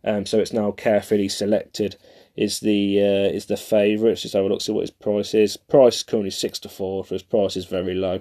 Um, 0.04 0.26
so 0.26 0.38
it's 0.38 0.52
now 0.52 0.70
carefully 0.70 1.28
selected. 1.28 1.96
Is 2.36 2.60
the 2.60 3.00
uh, 3.00 3.34
is 3.34 3.46
the 3.46 3.56
favourite? 3.56 4.18
Just 4.18 4.34
have 4.34 4.44
a 4.44 4.48
look 4.48 4.60
see 4.60 4.72
what 4.72 4.82
his 4.82 4.90
price 4.90 5.34
is. 5.34 5.56
Price 5.56 5.96
is 5.96 6.02
currently 6.02 6.30
six 6.30 6.58
to 6.60 6.68
four. 6.68 7.04
so 7.04 7.14
his 7.14 7.22
price 7.22 7.56
is 7.56 7.64
very 7.64 7.94
low. 7.94 8.20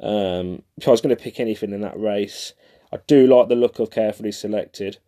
Um, 0.00 0.62
if 0.76 0.88
I 0.88 0.90
was 0.90 1.00
going 1.00 1.14
to 1.14 1.22
pick 1.22 1.38
anything 1.38 1.72
in 1.72 1.80
that 1.82 1.98
race, 1.98 2.52
I 2.92 2.98
do 3.06 3.26
like 3.26 3.48
the 3.48 3.54
look 3.54 3.78
of 3.78 3.90
carefully 3.90 4.32
selected. 4.32 4.98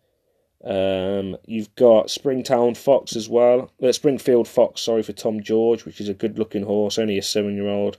Um, 0.63 1.37
you've 1.45 1.73
got 1.75 2.09
Springtown 2.09 2.75
Fox 2.75 3.15
as 3.15 3.29
well. 3.29 3.71
Uh, 3.81 3.91
Springfield 3.91 4.47
Fox, 4.47 4.81
sorry, 4.81 5.03
for 5.03 5.13
Tom 5.13 5.41
George, 5.41 5.85
which 5.85 6.01
is 6.01 6.09
a 6.09 6.13
good 6.13 6.39
looking 6.39 6.63
horse, 6.63 6.97
only 6.97 7.17
a 7.17 7.21
seven 7.23 7.55
year 7.55 7.67
old. 7.67 7.97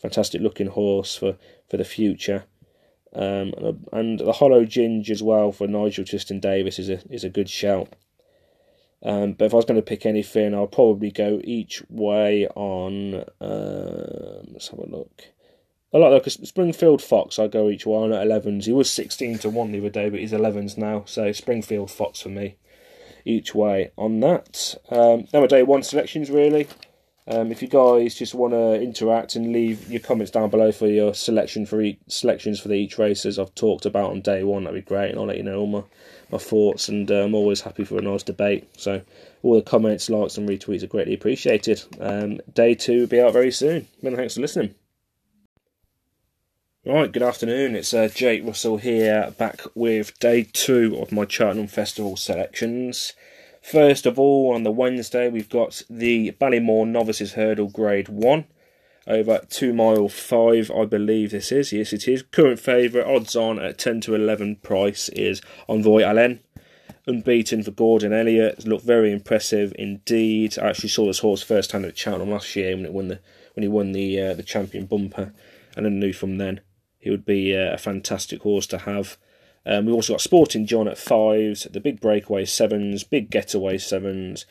Fantastic 0.00 0.40
looking 0.40 0.68
horse 0.68 1.16
for, 1.16 1.36
for 1.68 1.76
the 1.76 1.84
future. 1.84 2.44
Um, 3.14 3.52
and 3.92 4.18
the 4.18 4.32
Hollow 4.32 4.64
Ginge 4.64 5.10
as 5.10 5.22
well 5.22 5.50
for 5.52 5.66
Nigel 5.66 6.04
Twiston-Davies 6.04 6.78
is 6.78 6.88
a 6.90 7.00
is 7.10 7.24
a 7.24 7.30
good 7.30 7.48
shout. 7.48 7.88
Um, 9.02 9.32
but 9.34 9.46
if 9.46 9.54
I 9.54 9.56
was 9.56 9.64
going 9.64 9.80
to 9.80 9.86
pick 9.86 10.04
anything, 10.04 10.54
I'll 10.54 10.66
probably 10.66 11.10
go 11.10 11.40
each 11.44 11.82
way 11.88 12.48
on. 12.48 13.14
Uh, 13.40 14.42
let's 14.50 14.68
have 14.68 14.80
a 14.80 14.86
look. 14.86 15.22
I 15.92 15.98
like 15.98 16.22
that 16.22 16.30
Springfield 16.30 17.00
Fox. 17.00 17.38
I 17.38 17.46
go 17.46 17.70
each 17.70 17.86
one 17.86 18.12
at 18.12 18.26
11s. 18.26 18.64
He 18.64 18.72
was 18.72 18.90
16 18.90 19.38
to 19.38 19.48
1 19.48 19.72
the 19.72 19.78
other 19.78 19.88
day, 19.88 20.10
but 20.10 20.20
he's 20.20 20.32
11s 20.32 20.76
now. 20.76 21.04
So 21.06 21.32
Springfield 21.32 21.90
Fox 21.90 22.20
for 22.20 22.28
me 22.28 22.56
each 23.24 23.54
way 23.54 23.92
on 23.96 24.20
that. 24.20 24.74
Um, 24.90 25.26
now, 25.32 25.46
day 25.46 25.62
one 25.62 25.82
selections 25.82 26.30
really. 26.30 26.68
Um, 27.30 27.52
if 27.52 27.60
you 27.60 27.68
guys 27.68 28.14
just 28.14 28.34
want 28.34 28.54
to 28.54 28.80
interact 28.80 29.36
and 29.36 29.52
leave 29.52 29.90
your 29.90 30.00
comments 30.00 30.30
down 30.30 30.48
below 30.48 30.72
for 30.72 30.86
your 30.86 31.12
selection 31.12 31.66
for 31.66 31.82
each 31.82 31.98
selections 32.08 32.58
for 32.58 32.68
the 32.68 32.74
each 32.74 32.96
races 32.96 33.38
I've 33.38 33.54
talked 33.54 33.84
about 33.84 34.12
on 34.12 34.22
day 34.22 34.42
one, 34.42 34.64
that'd 34.64 34.82
be 34.82 34.88
great, 34.88 35.10
and 35.10 35.18
I'll 35.18 35.26
let 35.26 35.36
you 35.36 35.42
know 35.42 35.60
all 35.60 35.66
my, 35.66 35.82
my 36.32 36.38
thoughts. 36.38 36.88
And 36.88 37.10
uh, 37.10 37.24
I'm 37.24 37.34
always 37.34 37.60
happy 37.60 37.84
for 37.84 37.98
a 37.98 38.02
nice 38.02 38.22
debate. 38.22 38.66
So 38.78 39.02
all 39.42 39.56
the 39.56 39.62
comments, 39.62 40.08
likes, 40.08 40.38
and 40.38 40.48
retweets 40.48 40.82
are 40.82 40.86
greatly 40.86 41.12
appreciated. 41.12 41.84
Um, 42.00 42.40
day 42.54 42.74
two 42.74 43.00
will 43.00 43.06
be 43.08 43.20
out 43.20 43.34
very 43.34 43.52
soon. 43.52 43.88
Many 44.00 44.16
thanks 44.16 44.34
for 44.34 44.40
listening. 44.40 44.74
Right, 46.86 47.12
good 47.12 47.22
afternoon. 47.22 47.76
It's 47.76 47.92
uh, 47.92 48.08
Jake 48.08 48.46
Russell 48.46 48.78
here, 48.78 49.34
back 49.36 49.60
with 49.74 50.18
day 50.18 50.44
two 50.50 50.96
of 50.98 51.12
my 51.12 51.26
Cheltenham 51.28 51.66
Festival 51.66 52.16
selections. 52.16 53.12
First 53.62 54.06
of 54.06 54.18
all, 54.18 54.54
on 54.54 54.62
the 54.62 54.70
Wednesday, 54.70 55.28
we've 55.28 55.48
got 55.48 55.82
the 55.90 56.32
Ballymore 56.32 56.86
Novices 56.86 57.34
Hurdle 57.34 57.68
Grade 57.68 58.08
1 58.08 58.44
over 59.08 59.40
2 59.48 59.72
mile 59.72 60.08
5, 60.08 60.70
I 60.70 60.84
believe 60.84 61.30
this 61.30 61.50
is. 61.50 61.72
Yes, 61.72 61.92
it 61.92 62.06
is. 62.06 62.22
Current 62.22 62.60
favourite, 62.60 63.06
odds 63.06 63.34
on 63.34 63.58
at 63.58 63.78
10 63.78 64.02
to 64.02 64.14
11 64.14 64.56
price 64.56 65.08
is 65.10 65.40
Envoy 65.68 66.02
Allen. 66.02 66.40
Unbeaten 67.06 67.62
for 67.62 67.70
Gordon 67.70 68.12
Elliott. 68.12 68.66
Looked 68.66 68.84
very 68.84 69.10
impressive 69.10 69.72
indeed. 69.78 70.58
I 70.58 70.68
actually 70.68 70.90
saw 70.90 71.06
this 71.06 71.20
horse 71.20 71.42
first 71.42 71.72
hand 71.72 71.86
at 71.86 71.96
Cheltenham 71.96 72.30
last 72.30 72.54
year 72.54 72.76
when 72.76 72.84
it 72.84 72.92
won 72.92 73.08
the 73.08 73.20
when 73.54 73.62
he 73.62 73.68
won 73.68 73.92
the 73.92 74.20
uh, 74.20 74.34
the 74.34 74.42
champion 74.42 74.84
bumper, 74.84 75.32
and 75.74 75.86
I 75.86 75.88
knew 75.88 76.12
from 76.12 76.36
then 76.36 76.60
he 76.98 77.08
would 77.08 77.24
be 77.24 77.56
uh, 77.56 77.72
a 77.72 77.78
fantastic 77.78 78.42
horse 78.42 78.66
to 78.68 78.78
have. 78.78 79.16
Um, 79.68 79.84
we've 79.84 79.94
also 79.94 80.14
got 80.14 80.22
Sporting 80.22 80.66
John 80.66 80.88
at 80.88 80.96
fives, 80.96 81.64
the 81.64 81.78
big 81.78 82.00
breakaway 82.00 82.46
sevens, 82.46 83.04
big 83.04 83.28
getaway 83.28 83.76
sevens, 83.76 84.46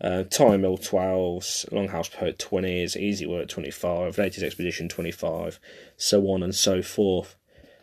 uh, 0.00 0.24
Thyme 0.24 0.62
Hill 0.62 0.78
12s, 0.78 1.68
Longhouse 1.68 2.10
Poet 2.10 2.38
20s, 2.38 2.96
Easy 2.96 3.26
Work 3.26 3.48
25, 3.48 4.16
Latest 4.16 4.42
Expedition 4.42 4.88
25, 4.88 5.60
so 5.98 6.26
on 6.30 6.42
and 6.42 6.54
so 6.54 6.80
forth. 6.80 7.36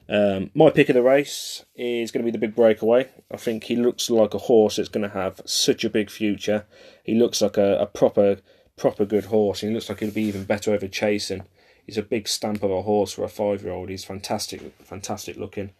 Um, 0.09 0.49
my 0.55 0.71
pick 0.71 0.89
of 0.89 0.95
the 0.95 1.03
race 1.03 1.63
is 1.75 2.09
going 2.09 2.25
to 2.25 2.31
be 2.31 2.35
the 2.35 2.43
big 2.43 2.55
breakaway. 2.55 3.07
I 3.31 3.37
think 3.37 3.65
he 3.65 3.75
looks 3.75 4.09
like 4.09 4.33
a 4.33 4.39
horse 4.39 4.77
that's 4.77 4.89
going 4.89 5.07
to 5.07 5.13
have 5.13 5.41
such 5.45 5.83
a 5.83 5.91
big 5.91 6.09
future. 6.09 6.65
He 7.03 7.13
looks 7.13 7.39
like 7.39 7.57
a, 7.57 7.77
a 7.77 7.85
proper, 7.85 8.37
proper 8.75 9.05
good 9.05 9.25
horse. 9.25 9.61
He 9.61 9.69
looks 9.69 9.89
like 9.89 9.99
he'll 9.99 10.09
be 10.09 10.23
even 10.23 10.45
better 10.45 10.73
over 10.73 10.87
chasing. 10.87 11.43
He's 11.85 11.99
a 11.99 12.03
big 12.03 12.27
stamp 12.27 12.63
of 12.63 12.71
a 12.71 12.81
horse 12.81 13.13
for 13.13 13.23
a 13.23 13.29
five-year-old. 13.29 13.89
He's 13.89 14.03
fantastic, 14.03 14.73
fantastic 14.83 15.37
looking. 15.37 15.73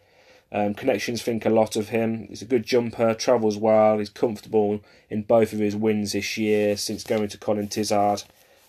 Um, 0.52 0.74
connections 0.74 1.22
think 1.22 1.46
a 1.46 1.50
lot 1.50 1.76
of 1.76 1.90
him. 1.90 2.26
He's 2.28 2.42
a 2.42 2.46
good 2.46 2.64
jumper, 2.64 3.14
travels 3.14 3.56
well, 3.56 3.98
he's 3.98 4.10
comfortable 4.10 4.80
in 5.08 5.22
both 5.22 5.52
of 5.52 5.60
his 5.60 5.76
wins 5.76 6.12
this 6.12 6.36
year 6.36 6.76
since 6.76 7.04
going 7.04 7.28
to 7.28 7.38
Colin 7.38 7.68
Tizzard, 7.68 8.24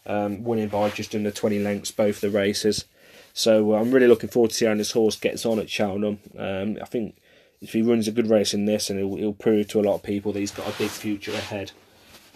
um, 0.05 0.43
winning 0.43 0.67
by 0.67 0.89
just 0.89 1.15
under 1.15 1.31
20 1.31 1.59
lengths 1.59 1.91
both 1.91 2.21
the 2.21 2.29
races. 2.29 2.85
So 3.33 3.73
uh, 3.73 3.79
I'm 3.79 3.91
really 3.91 4.07
looking 4.07 4.29
forward 4.29 4.51
to 4.51 4.57
seeing 4.57 4.71
how 4.71 4.77
this 4.77 4.91
horse 4.91 5.15
gets 5.15 5.45
on 5.45 5.59
at 5.59 5.69
Cheltenham. 5.69 6.19
Um, 6.38 6.77
I 6.81 6.85
think 6.85 7.15
if 7.61 7.73
he 7.73 7.81
runs 7.81 8.07
a 8.07 8.11
good 8.11 8.29
race 8.29 8.53
in 8.53 8.65
this, 8.65 8.89
and 8.89 9.00
he'll, 9.00 9.15
he'll 9.15 9.33
prove 9.33 9.67
to 9.69 9.79
a 9.79 9.83
lot 9.83 9.95
of 9.95 10.03
people 10.03 10.33
that 10.33 10.39
he's 10.39 10.51
got 10.51 10.67
a 10.67 10.77
big 10.77 10.89
future 10.89 11.31
ahead. 11.31 11.71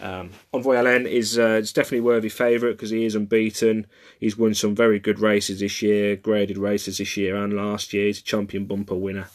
Um, 0.00 0.30
Envoy 0.52 0.76
Allen 0.76 1.06
is 1.06 1.38
uh, 1.38 1.60
is 1.62 1.72
definitely 1.72 2.00
worthy 2.00 2.28
favourite 2.28 2.72
because 2.72 2.90
he 2.90 3.04
is 3.04 3.14
unbeaten. 3.14 3.86
He's 4.20 4.36
won 4.36 4.54
some 4.54 4.74
very 4.74 4.98
good 4.98 5.18
races 5.18 5.60
this 5.60 5.80
year, 5.82 6.16
graded 6.16 6.58
races 6.58 6.98
this 6.98 7.16
year 7.16 7.36
and 7.36 7.54
last 7.54 7.92
year. 7.92 8.06
He's 8.06 8.20
a 8.20 8.24
champion 8.24 8.66
bumper 8.66 8.94
winner, 8.94 9.28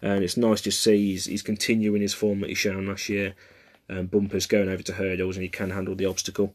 and 0.00 0.24
it's 0.24 0.36
nice 0.36 0.62
to 0.62 0.72
see 0.72 1.12
he's, 1.12 1.26
he's 1.26 1.42
continuing 1.42 2.00
his 2.00 2.14
form 2.14 2.40
that 2.40 2.48
he 2.48 2.54
shown 2.54 2.86
last 2.86 3.08
year. 3.08 3.34
Um, 3.88 4.06
bumpers 4.06 4.46
going 4.46 4.68
over 4.68 4.82
to 4.82 4.94
hurdles, 4.94 5.36
and 5.36 5.42
he 5.42 5.48
can 5.48 5.70
handle 5.70 5.94
the 5.94 6.06
obstacle. 6.06 6.54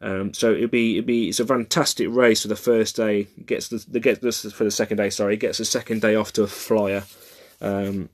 Um, 0.00 0.32
so 0.32 0.54
it'll 0.54 0.68
be 0.68 0.96
it'll 0.98 1.06
be 1.06 1.28
it's 1.28 1.40
a 1.40 1.46
fantastic 1.46 2.08
race 2.10 2.42
for 2.42 2.48
the 2.48 2.56
first 2.56 2.96
day. 2.96 3.24
Gets 3.44 3.68
the, 3.68 3.84
the 3.88 4.00
gets 4.00 4.20
this 4.20 4.50
for 4.52 4.64
the 4.64 4.70
second 4.70 4.96
day. 4.96 5.10
Sorry, 5.10 5.36
gets 5.36 5.58
the 5.58 5.64
second 5.64 6.00
day 6.00 6.14
off 6.14 6.32
to 6.34 6.44
a 6.44 6.46
flyer. 6.46 7.04
Um, 7.60 8.08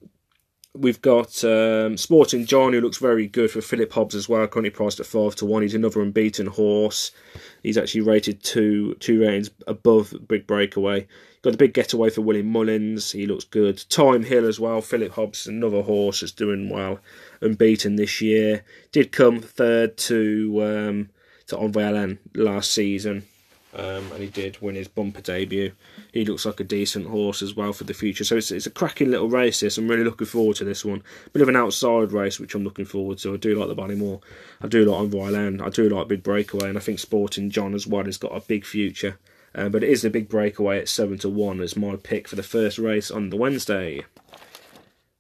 We've 0.78 1.00
got 1.00 1.42
um, 1.45 1.97
Sporting 1.97 2.47
John, 2.47 2.73
who 2.73 2.80
looks 2.80 2.99
very 2.99 3.26
good 3.26 3.50
for 3.50 3.61
Philip 3.61 3.92
Hobbs 3.92 4.14
as 4.14 4.28
well. 4.28 4.47
Currently 4.47 4.71
priced 4.71 5.00
at 5.00 5.06
five 5.06 5.35
to 5.37 5.47
one. 5.47 5.62
He's 5.62 5.75
another 5.75 6.00
unbeaten 6.00 6.47
horse. 6.47 7.12
He's 7.62 7.78
actually 7.78 8.02
rated 8.02 8.42
two 8.42 8.95
two 8.95 9.21
ratings 9.21 9.50
above 9.66 10.14
Big 10.28 10.47
Breakaway. 10.47 11.06
Got 11.42 11.52
the 11.52 11.56
big 11.56 11.75
getaway 11.75 12.11
for 12.11 12.23
William 12.23 12.47
Mullins. 12.47 13.12
He 13.12 13.26
looks 13.26 13.45
good. 13.45 13.78
Thyme 13.78 14.25
Hill 14.25 14.47
as 14.47 14.59
well. 14.61 14.80
Philip 14.80 15.12
Hobbs, 15.12 15.47
another 15.47 15.83
horse 15.83 16.21
that's 16.21 16.33
doing 16.33 16.68
well, 16.68 17.00
unbeaten 17.40 17.97
this 17.97 18.21
year. 18.21 18.64
Did 18.92 19.12
come 19.12 19.40
third 19.40 19.97
to 19.99 20.62
um, 20.62 21.11
to 21.47 21.56
Envoy 21.56 21.83
Allen 21.83 22.18
last 22.35 22.73
season 22.73 23.26
um, 23.76 24.11
and 24.12 24.23
he 24.23 24.28
did 24.28 24.61
win 24.61 24.75
his 24.75 24.88
bumper 24.88 25.21
debut. 25.21 25.73
He 26.12 26.25
looks 26.25 26.47
like 26.47 26.61
a 26.61 26.64
decent 26.64 27.06
horse 27.06 27.42
as 27.42 27.54
well 27.54 27.73
for 27.73 27.85
the 27.85 27.95
future. 27.95 28.25
So 28.25 28.37
it's, 28.37 28.50
it's 28.50 28.66
a 28.66 28.71
cracking 28.71 29.11
little 29.11 29.28
race. 29.28 29.61
This 29.61 29.76
I'm 29.76 29.88
really 29.88 30.04
looking 30.04 30.26
forward 30.26 30.56
to 30.56 30.64
this 30.64 30.85
one. 30.85 31.02
Bit 31.33 31.42
of 31.42 31.49
an 31.49 31.56
outside 31.56 32.12
race, 32.12 32.40
which 32.40 32.54
I'm 32.54 32.64
looking 32.64 32.87
forward 32.87 33.18
to. 33.18 33.35
I 33.35 33.37
do 33.37 33.54
like 33.54 33.68
the 33.68 33.76
Ballymore. 33.76 34.23
I 34.62 34.68
do 34.68 34.85
like 34.85 35.00
Envoy 35.00 35.28
Allen. 35.28 35.61
I 35.61 35.68
do 35.68 35.88
like 35.88 36.09
Big 36.09 36.23
Breakaway, 36.23 36.71
and 36.71 36.78
I 36.78 36.80
think 36.80 36.99
Sporting 36.99 37.50
John 37.50 37.75
as 37.75 37.87
well 37.87 38.04
has 38.06 38.16
got 38.16 38.37
a 38.37 38.40
big 38.40 38.64
future. 38.64 39.18
Uh, 39.54 39.68
but 39.68 39.83
it 39.83 39.88
is 39.88 40.04
a 40.04 40.11
big 40.11 40.28
breakaway 40.28 40.78
at 40.78 40.88
seven 40.88 41.16
to 41.18 41.28
one 41.28 41.61
as 41.61 41.76
my 41.76 41.97
pick 41.97 42.28
for 42.28 42.37
the 42.37 42.42
first 42.42 42.78
race 42.78 43.11
on 43.11 43.30
the 43.30 43.37
Wednesday. 43.37 44.04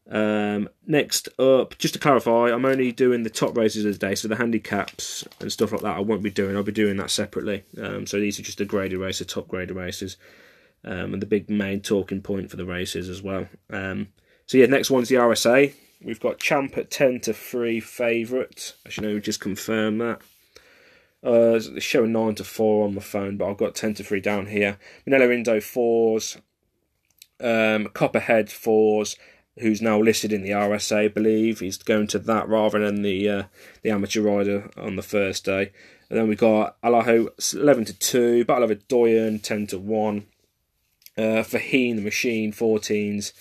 Um, 0.08 0.68
next 0.86 1.28
up, 1.38 1.76
just 1.78 1.94
to 1.94 2.00
clarify, 2.00 2.52
I'm 2.52 2.64
only 2.64 2.92
doing 2.92 3.24
the 3.24 3.30
top 3.30 3.56
races 3.56 3.84
of 3.84 3.92
the 3.92 4.06
day, 4.06 4.14
so 4.14 4.28
the 4.28 4.36
handicaps 4.36 5.26
and 5.40 5.50
stuff 5.50 5.72
like 5.72 5.80
that 5.82 5.96
I 5.96 6.00
won't 6.00 6.22
be 6.22 6.30
doing. 6.30 6.56
I'll 6.56 6.62
be 6.62 6.72
doing 6.72 6.96
that 6.98 7.10
separately. 7.10 7.64
Um, 7.80 8.06
so 8.06 8.20
these 8.20 8.38
are 8.38 8.42
just 8.42 8.58
the 8.58 8.64
graded 8.64 8.98
races, 8.98 9.26
top 9.26 9.48
graded 9.48 9.76
races, 9.76 10.16
um, 10.84 11.12
and 11.12 11.20
the 11.20 11.26
big 11.26 11.50
main 11.50 11.80
talking 11.80 12.22
point 12.22 12.50
for 12.50 12.56
the 12.56 12.64
races 12.64 13.08
as 13.08 13.20
well. 13.20 13.48
Um, 13.70 14.08
so 14.46 14.58
yeah, 14.58 14.66
next 14.66 14.90
one's 14.90 15.08
the 15.08 15.16
RSA. 15.16 15.74
We've 16.02 16.20
got 16.20 16.38
Champ 16.38 16.76
at 16.76 16.90
10 16.90 17.20
to 17.20 17.32
3 17.32 17.80
favourite. 17.80 18.74
As 18.84 18.96
you 18.96 19.02
know, 19.02 19.18
just 19.18 19.40
confirmed 19.40 20.00
that. 20.00 20.20
Uh, 21.24 21.56
it's 21.56 21.82
showing 21.82 22.12
9 22.12 22.36
to 22.36 22.44
4 22.44 22.84
on 22.84 22.94
the 22.94 23.00
phone, 23.00 23.36
but 23.36 23.50
I've 23.50 23.56
got 23.56 23.74
10 23.74 23.94
to 23.94 24.04
3 24.04 24.20
down 24.20 24.46
here. 24.46 24.78
Minella 25.08 25.34
Indo 25.34 25.56
4s. 25.58 26.40
Um, 27.38 27.88
Copperhead 27.88 28.46
4s 28.46 29.16
who's 29.58 29.80
now 29.80 29.98
listed 30.00 30.32
in 30.32 30.42
the 30.42 30.50
RSA, 30.50 31.04
I 31.04 31.08
believe. 31.08 31.60
He's 31.60 31.78
going 31.78 32.06
to 32.08 32.18
that 32.20 32.48
rather 32.48 32.78
than 32.78 33.02
the 33.02 33.28
uh, 33.28 33.42
the 33.82 33.90
amateur 33.90 34.22
rider 34.22 34.70
on 34.76 34.96
the 34.96 35.02
first 35.02 35.44
day. 35.44 35.72
And 36.08 36.18
then 36.18 36.28
we 36.28 36.36
got 36.36 36.80
Allaho 36.82 37.28
11 37.54 37.86
to 37.86 37.92
2, 37.92 38.44
Battleoverdoyen 38.44 39.42
10 39.42 39.66
to 39.68 39.78
1, 39.78 40.26
uh, 41.18 41.42
the 41.42 42.00
Machine 42.00 42.52
14s, 42.52 43.32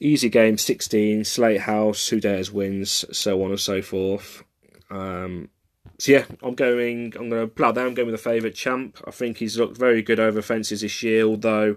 Easy 0.00 0.28
Game 0.28 0.58
16, 0.58 1.24
Slate 1.24 1.60
House, 1.62 2.08
Who 2.08 2.18
Dares 2.18 2.50
wins, 2.50 3.04
so 3.12 3.44
on 3.44 3.50
and 3.50 3.60
so 3.60 3.80
forth. 3.80 4.42
Um, 4.90 5.50
so 5.98 6.12
yeah, 6.12 6.24
I'm 6.42 6.54
going. 6.54 7.12
I'm 7.18 7.28
going 7.28 7.42
to 7.42 7.48
plough 7.48 7.72
down. 7.72 7.88
I'm 7.88 7.94
going 7.94 8.06
with 8.10 8.14
the 8.14 8.30
favourite 8.30 8.54
champ. 8.54 8.98
I 9.06 9.10
think 9.10 9.38
he's 9.38 9.58
looked 9.58 9.76
very 9.76 10.00
good 10.00 10.20
over 10.20 10.40
fences 10.42 10.80
this 10.80 11.02
year, 11.02 11.24
although 11.24 11.76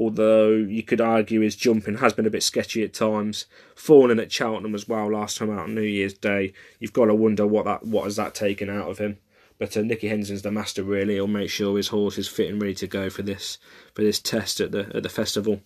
although 0.00 0.52
you 0.52 0.82
could 0.82 1.00
argue 1.00 1.42
his 1.42 1.54
jumping 1.54 1.98
has 1.98 2.14
been 2.14 2.24
a 2.24 2.30
bit 2.30 2.42
sketchy 2.42 2.82
at 2.82 2.94
times. 2.94 3.44
Falling 3.74 4.18
at 4.18 4.32
Cheltenham 4.32 4.74
as 4.74 4.88
well 4.88 5.12
last 5.12 5.36
time 5.36 5.50
out 5.50 5.64
on 5.64 5.74
New 5.74 5.82
Year's 5.82 6.14
Day. 6.14 6.54
You've 6.78 6.94
got 6.94 7.04
to 7.04 7.14
wonder 7.14 7.46
what 7.46 7.66
that 7.66 7.84
what 7.84 8.04
has 8.04 8.16
that 8.16 8.34
taken 8.34 8.70
out 8.70 8.88
of 8.88 8.96
him. 8.96 9.18
But 9.58 9.76
uh, 9.76 9.82
Nicky 9.82 10.08
Henderson's 10.08 10.40
the 10.40 10.50
master 10.50 10.82
really. 10.82 11.14
He'll 11.14 11.26
make 11.26 11.50
sure 11.50 11.76
his 11.76 11.88
horse 11.88 12.16
is 12.16 12.28
fit 12.28 12.50
and 12.50 12.60
ready 12.62 12.74
to 12.76 12.86
go 12.86 13.10
for 13.10 13.20
this 13.20 13.58
for 13.92 14.02
this 14.02 14.18
test 14.18 14.58
at 14.58 14.72
the 14.72 14.90
at 14.94 15.02
the 15.02 15.10
festival. 15.10 15.60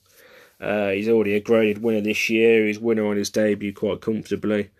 Uh, 0.61 0.91
he's 0.91 1.09
already 1.09 1.35
a 1.35 1.41
graded 1.41 1.81
winner 1.81 2.01
this 2.01 2.29
year. 2.29 2.67
He's 2.67 2.81
winner 2.81 3.07
on 3.07 3.17
his 3.17 3.31
debut 3.31 3.73
quite 3.73 4.01
comfortably. 4.01 4.71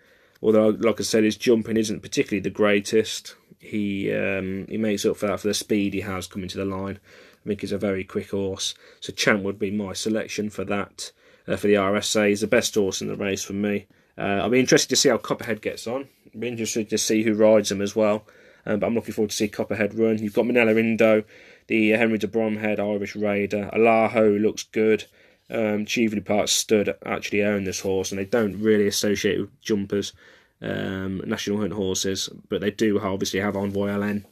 Although, 0.41 0.69
like 0.69 0.99
I 0.99 1.03
said, 1.03 1.23
his 1.23 1.37
jumping 1.37 1.77
isn't 1.77 2.01
particularly 2.01 2.41
the 2.41 2.49
greatest. 2.49 3.35
He 3.59 4.13
um, 4.13 4.65
he 4.67 4.77
makes 4.77 5.05
up 5.05 5.15
for 5.15 5.27
that 5.27 5.39
for 5.39 5.47
the 5.47 5.53
speed 5.53 5.93
he 5.93 6.01
has 6.01 6.27
coming 6.27 6.49
to 6.49 6.57
the 6.57 6.65
line. 6.65 6.99
I 7.45 7.49
think 7.49 7.61
he's 7.61 7.71
a 7.71 7.77
very 7.77 8.03
quick 8.03 8.31
horse. 8.31 8.73
So 8.99 9.13
Champ 9.13 9.43
would 9.43 9.59
be 9.59 9.71
my 9.71 9.93
selection 9.93 10.49
for 10.49 10.65
that. 10.65 11.11
uh, 11.47 11.55
for 11.55 11.67
the 11.67 11.75
RSA. 11.75 12.29
He's 12.29 12.41
the 12.41 12.47
best 12.47 12.75
horse 12.75 13.01
in 13.01 13.07
the 13.07 13.15
race 13.15 13.43
for 13.43 13.53
me. 13.53 13.87
Uh, 14.17 14.39
I'll 14.41 14.49
be 14.49 14.59
interested 14.59 14.89
to 14.89 14.95
see 14.95 15.09
how 15.09 15.17
Copperhead 15.17 15.61
gets 15.61 15.87
on. 15.87 16.07
I'll 16.33 16.41
be 16.41 16.47
interested 16.47 16.89
to 16.89 16.97
see 16.97 17.23
who 17.23 17.33
rides 17.33 17.71
him 17.71 17.81
as 17.81 17.95
well. 17.95 18.25
Um, 18.65 18.79
but 18.79 18.87
I'm 18.87 18.95
looking 18.95 19.13
forward 19.13 19.29
to 19.29 19.35
see 19.35 19.47
Copperhead 19.47 19.97
run. 19.97 20.17
You've 20.17 20.33
got 20.33 20.45
Minella 20.45 20.77
Indo, 20.79 21.23
the 21.67 21.91
Henry 21.91 22.17
de 22.17 22.27
Bromhead 22.27 22.79
Irish 22.79 23.15
Raider. 23.15 23.69
Allaho 23.73 24.41
looks 24.41 24.63
good. 24.63 25.05
Um, 25.49 25.85
Park 26.25 26.47
Stud 26.47 26.95
actually 27.05 27.43
own 27.43 27.65
this 27.65 27.81
horse, 27.81 28.11
and 28.11 28.17
they 28.17 28.25
don't 28.25 28.59
really 28.59 28.87
associate 28.87 29.39
with 29.39 29.61
jumpers, 29.61 30.13
um, 30.59 31.21
national 31.25 31.59
hunt 31.59 31.73
horses, 31.73 32.29
but 32.49 32.61
they 32.61 32.71
do 32.71 32.99
obviously 32.99 33.39
have 33.41 33.55
Envoy 33.55 33.89
Allen. 33.89 34.25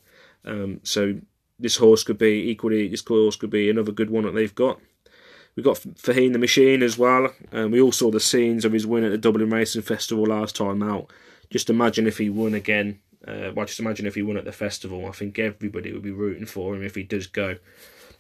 Um, 0.44 0.80
so 0.82 1.20
this 1.60 1.78
horse 1.78 2.04
could 2.04 2.18
be 2.18 2.50
equally, 2.50 2.88
this 2.88 3.06
horse 3.06 3.36
could 3.36 3.50
be 3.50 3.70
another 3.70 3.92
good 3.92 4.10
one 4.10 4.24
that 4.24 4.34
they've 4.34 4.56
got. 4.56 4.80
We've 5.56 5.66
got 5.66 5.78
Faugheen 5.78 6.34
the 6.34 6.40
Machine 6.40 6.82
as 6.82 6.98
well. 6.98 7.34
and 7.52 7.72
we 7.72 7.80
all 7.80 7.92
saw 7.92 8.10
the 8.10 8.20
scenes 8.20 8.66
of 8.66 8.74
his 8.74 8.88
win 8.88 9.04
at 9.04 9.12
the 9.12 9.18
Dublin 9.18 9.50
Racing 9.50 9.84
Festival 9.84 10.26
last 10.26 10.56
time 10.56 10.82
out. 10.82 11.12
Just 11.50 11.70
imagine 11.70 12.08
if 12.08 12.18
he 12.18 12.30
won 12.30 12.56
again. 12.56 13.00
Uh, 13.28 13.52
well, 13.54 13.66
just 13.66 13.80
imagine 13.80 14.06
if 14.06 14.16
he 14.16 14.24
won 14.24 14.38
at 14.38 14.46
the 14.46 14.52
festival. 14.52 15.06
I 15.06 15.12
think 15.12 15.38
everybody 15.38 15.94
would 15.94 16.02
be 16.02 16.12
rooting 16.12 16.46
for 16.46 16.76
him 16.76 16.84
if 16.84 16.96
he 16.96 17.04
does 17.04 17.28
go. 17.28 17.58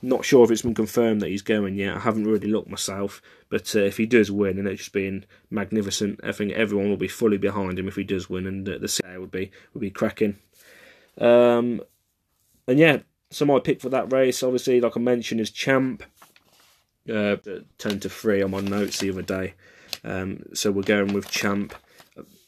Not 0.01 0.25
sure 0.25 0.43
if 0.43 0.51
it's 0.51 0.61
been 0.61 0.75
confirmed 0.75 1.21
that 1.21 1.29
he's 1.29 1.41
going 1.41 1.75
yet. 1.75 1.95
I 1.95 1.99
haven't 1.99 2.25
really 2.27 2.47
looked 2.47 2.69
myself, 2.69 3.21
but 3.49 3.73
uh, 3.75 3.79
if 3.79 3.97
he 3.97 4.05
does 4.05 4.29
win, 4.29 4.59
and 4.59 4.67
it's 4.67 4.81
just 4.81 4.93
been 4.93 5.25
magnificent, 5.49 6.19
I 6.23 6.33
think 6.33 6.51
everyone 6.51 6.89
will 6.89 6.97
be 6.97 7.07
fully 7.07 7.37
behind 7.37 7.79
him 7.79 7.87
if 7.87 7.95
he 7.95 8.03
does 8.03 8.29
win, 8.29 8.45
and 8.45 8.67
uh, 8.67 8.77
the 8.77 8.89
sale 8.89 9.21
would 9.21 9.31
be 9.31 9.51
would 9.73 9.79
be 9.79 9.89
cracking. 9.89 10.37
Um, 11.17 11.81
and 12.67 12.79
yeah, 12.79 12.99
so 13.33 13.45
my 13.45 13.59
pick 13.59 13.81
for 13.81 13.89
that 13.89 14.11
race, 14.11 14.43
obviously, 14.43 14.79
like 14.79 14.95
I 14.95 14.99
mentioned, 14.99 15.41
is 15.41 15.51
Champ. 15.51 16.03
Uh, 17.11 17.35
turned 17.77 18.01
to 18.01 18.09
three 18.09 18.41
on 18.41 18.51
my 18.51 18.61
notes 18.61 18.99
the 18.99 19.09
other 19.09 19.21
day. 19.21 19.55
Um, 20.05 20.43
so 20.53 20.71
we're 20.71 20.83
going 20.83 21.11
with 21.11 21.29
Champ. 21.29 21.75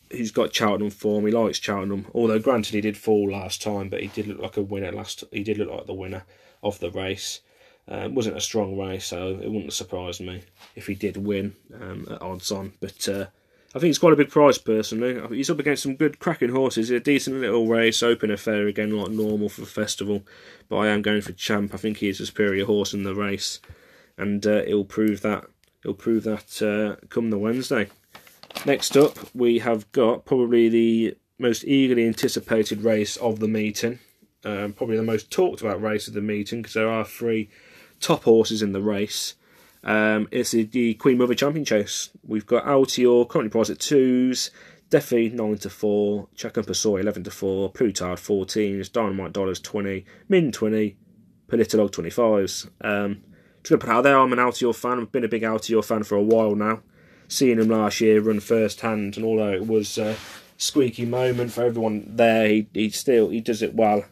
He's 0.09 0.31
got 0.31 0.55
Cheltenham 0.55 0.91
form. 0.91 1.25
He 1.25 1.31
likes 1.31 1.59
Cheltenham. 1.59 2.05
Although, 2.13 2.39
granted, 2.39 2.73
he 2.73 2.79
did 2.79 2.97
fall 2.97 3.31
last 3.31 3.61
time, 3.61 3.89
but 3.89 4.01
he 4.01 4.07
did 4.07 4.27
look 4.27 4.39
like 4.39 4.55
a 4.55 4.61
winner 4.61 4.91
last. 4.91 5.25
He 5.31 5.43
did 5.43 5.57
look 5.57 5.69
like 5.69 5.87
the 5.87 5.93
winner 5.93 6.23
of 6.63 6.79
the 6.79 6.91
race. 6.91 7.41
It 7.87 8.13
wasn't 8.13 8.37
a 8.37 8.41
strong 8.41 8.77
race, 8.77 9.05
so 9.05 9.39
it 9.41 9.51
wouldn't 9.51 9.73
surprise 9.73 10.19
me 10.19 10.43
if 10.75 10.87
he 10.87 10.95
did 10.95 11.17
win 11.17 11.55
um, 11.73 12.07
at 12.09 12.21
odds 12.21 12.51
on. 12.51 12.73
But 12.79 13.09
uh, 13.09 13.25
I 13.75 13.79
think 13.79 13.89
it's 13.89 13.99
quite 13.99 14.13
a 14.13 14.15
big 14.15 14.29
prize, 14.29 14.57
personally. 14.57 15.21
He's 15.35 15.49
up 15.49 15.59
against 15.59 15.83
some 15.83 15.97
good 15.97 16.19
cracking 16.19 16.53
horses. 16.53 16.89
A 16.89 16.99
decent 17.01 17.41
little 17.41 17.67
race, 17.67 18.01
open 18.01 18.31
affair 18.31 18.67
again, 18.67 18.97
like 18.97 19.11
normal 19.11 19.49
for 19.49 19.61
the 19.61 19.67
festival. 19.67 20.23
But 20.69 20.77
I 20.77 20.87
am 20.87 21.01
going 21.01 21.21
for 21.21 21.33
Champ. 21.33 21.73
I 21.73 21.77
think 21.77 21.97
he 21.97 22.07
is 22.07 22.21
a 22.21 22.25
superior 22.25 22.65
horse 22.65 22.93
in 22.93 23.03
the 23.03 23.13
race 23.13 23.59
and 24.17 24.45
uh, 24.45 24.63
it'll 24.65 24.85
prove 24.85 25.21
that 25.21 25.45
it'll 25.83 25.93
prove 25.93 26.23
that 26.23 26.61
uh, 26.61 27.05
come 27.07 27.29
the 27.29 27.37
Wednesday. 27.37 27.87
Next 28.65 28.95
up, 28.95 29.17
we 29.33 29.59
have 29.59 29.91
got 29.91 30.25
probably 30.25 30.69
the 30.69 31.17
most 31.37 31.65
eagerly 31.65 32.07
anticipated 32.07 32.83
race 32.83 33.17
of 33.17 33.39
the 33.39 33.47
meeting, 33.47 33.99
um, 34.43 34.73
probably 34.73 34.95
the 34.95 35.03
most 35.03 35.29
talked 35.29 35.61
about 35.61 35.81
race 35.81 36.07
of 36.07 36.13
the 36.13 36.21
meeting 36.21 36.61
because 36.61 36.73
there 36.73 36.89
are 36.89 37.05
three 37.05 37.49
top 37.99 38.23
horses 38.23 38.61
in 38.61 38.71
the 38.71 38.81
race. 38.81 39.35
Um, 39.85 40.27
it's 40.31 40.51
the, 40.51 40.95
Queen 40.95 41.17
Mother 41.17 41.35
Champion 41.35 41.63
Chase. 41.63 42.09
We've 42.25 42.45
got 42.45 42.65
Altior 42.65 43.29
currently 43.29 43.51
priced 43.51 43.69
at 43.69 43.79
twos, 43.79 44.49
Defi 44.89 45.29
nine 45.29 45.57
to 45.59 45.69
four, 45.69 46.27
Chacun 46.35 46.65
Pour 46.65 46.73
Soi 46.73 46.97
eleven 46.97 47.23
to 47.23 47.31
four, 47.31 47.71
Plus 47.71 47.93
Tard 47.93 48.17
fourteens, 48.17 48.91
Dynamite 48.91 49.33
Dollars 49.33 49.59
twenty, 49.59 50.05
Min 50.27 50.51
twenty, 50.51 50.97
Politologue 51.47 51.91
twenty 51.91 52.09
fives. 52.09 52.67
Um, 52.81 53.21
just 53.61 53.69
gonna 53.69 53.79
put 53.79 53.89
out 53.89 54.01
there, 54.01 54.17
I'm 54.17 54.33
an 54.33 54.39
Altior 54.39 54.75
fan. 54.75 54.99
I've 54.99 55.11
been 55.11 55.23
a 55.23 55.27
big 55.27 55.43
Altior 55.43 55.85
fan 55.85 56.03
for 56.03 56.15
a 56.15 56.23
while 56.23 56.55
now. 56.55 56.81
Seeing 57.27 57.59
him 57.59 57.69
last 57.69 58.01
year 58.01 58.21
run 58.21 58.39
first 58.39 58.81
hand, 58.81 59.17
and 59.17 59.25
although 59.25 59.53
it 59.53 59.67
was 59.67 59.97
a 59.97 60.15
squeaky 60.57 61.05
moment 61.05 61.51
for 61.51 61.65
everyone 61.65 62.15
there, 62.15 62.47
he, 62.47 62.67
he 62.73 62.89
still 62.89 63.29
he 63.29 63.41
does 63.41 63.61
it 63.61 63.75
well. 63.75 64.05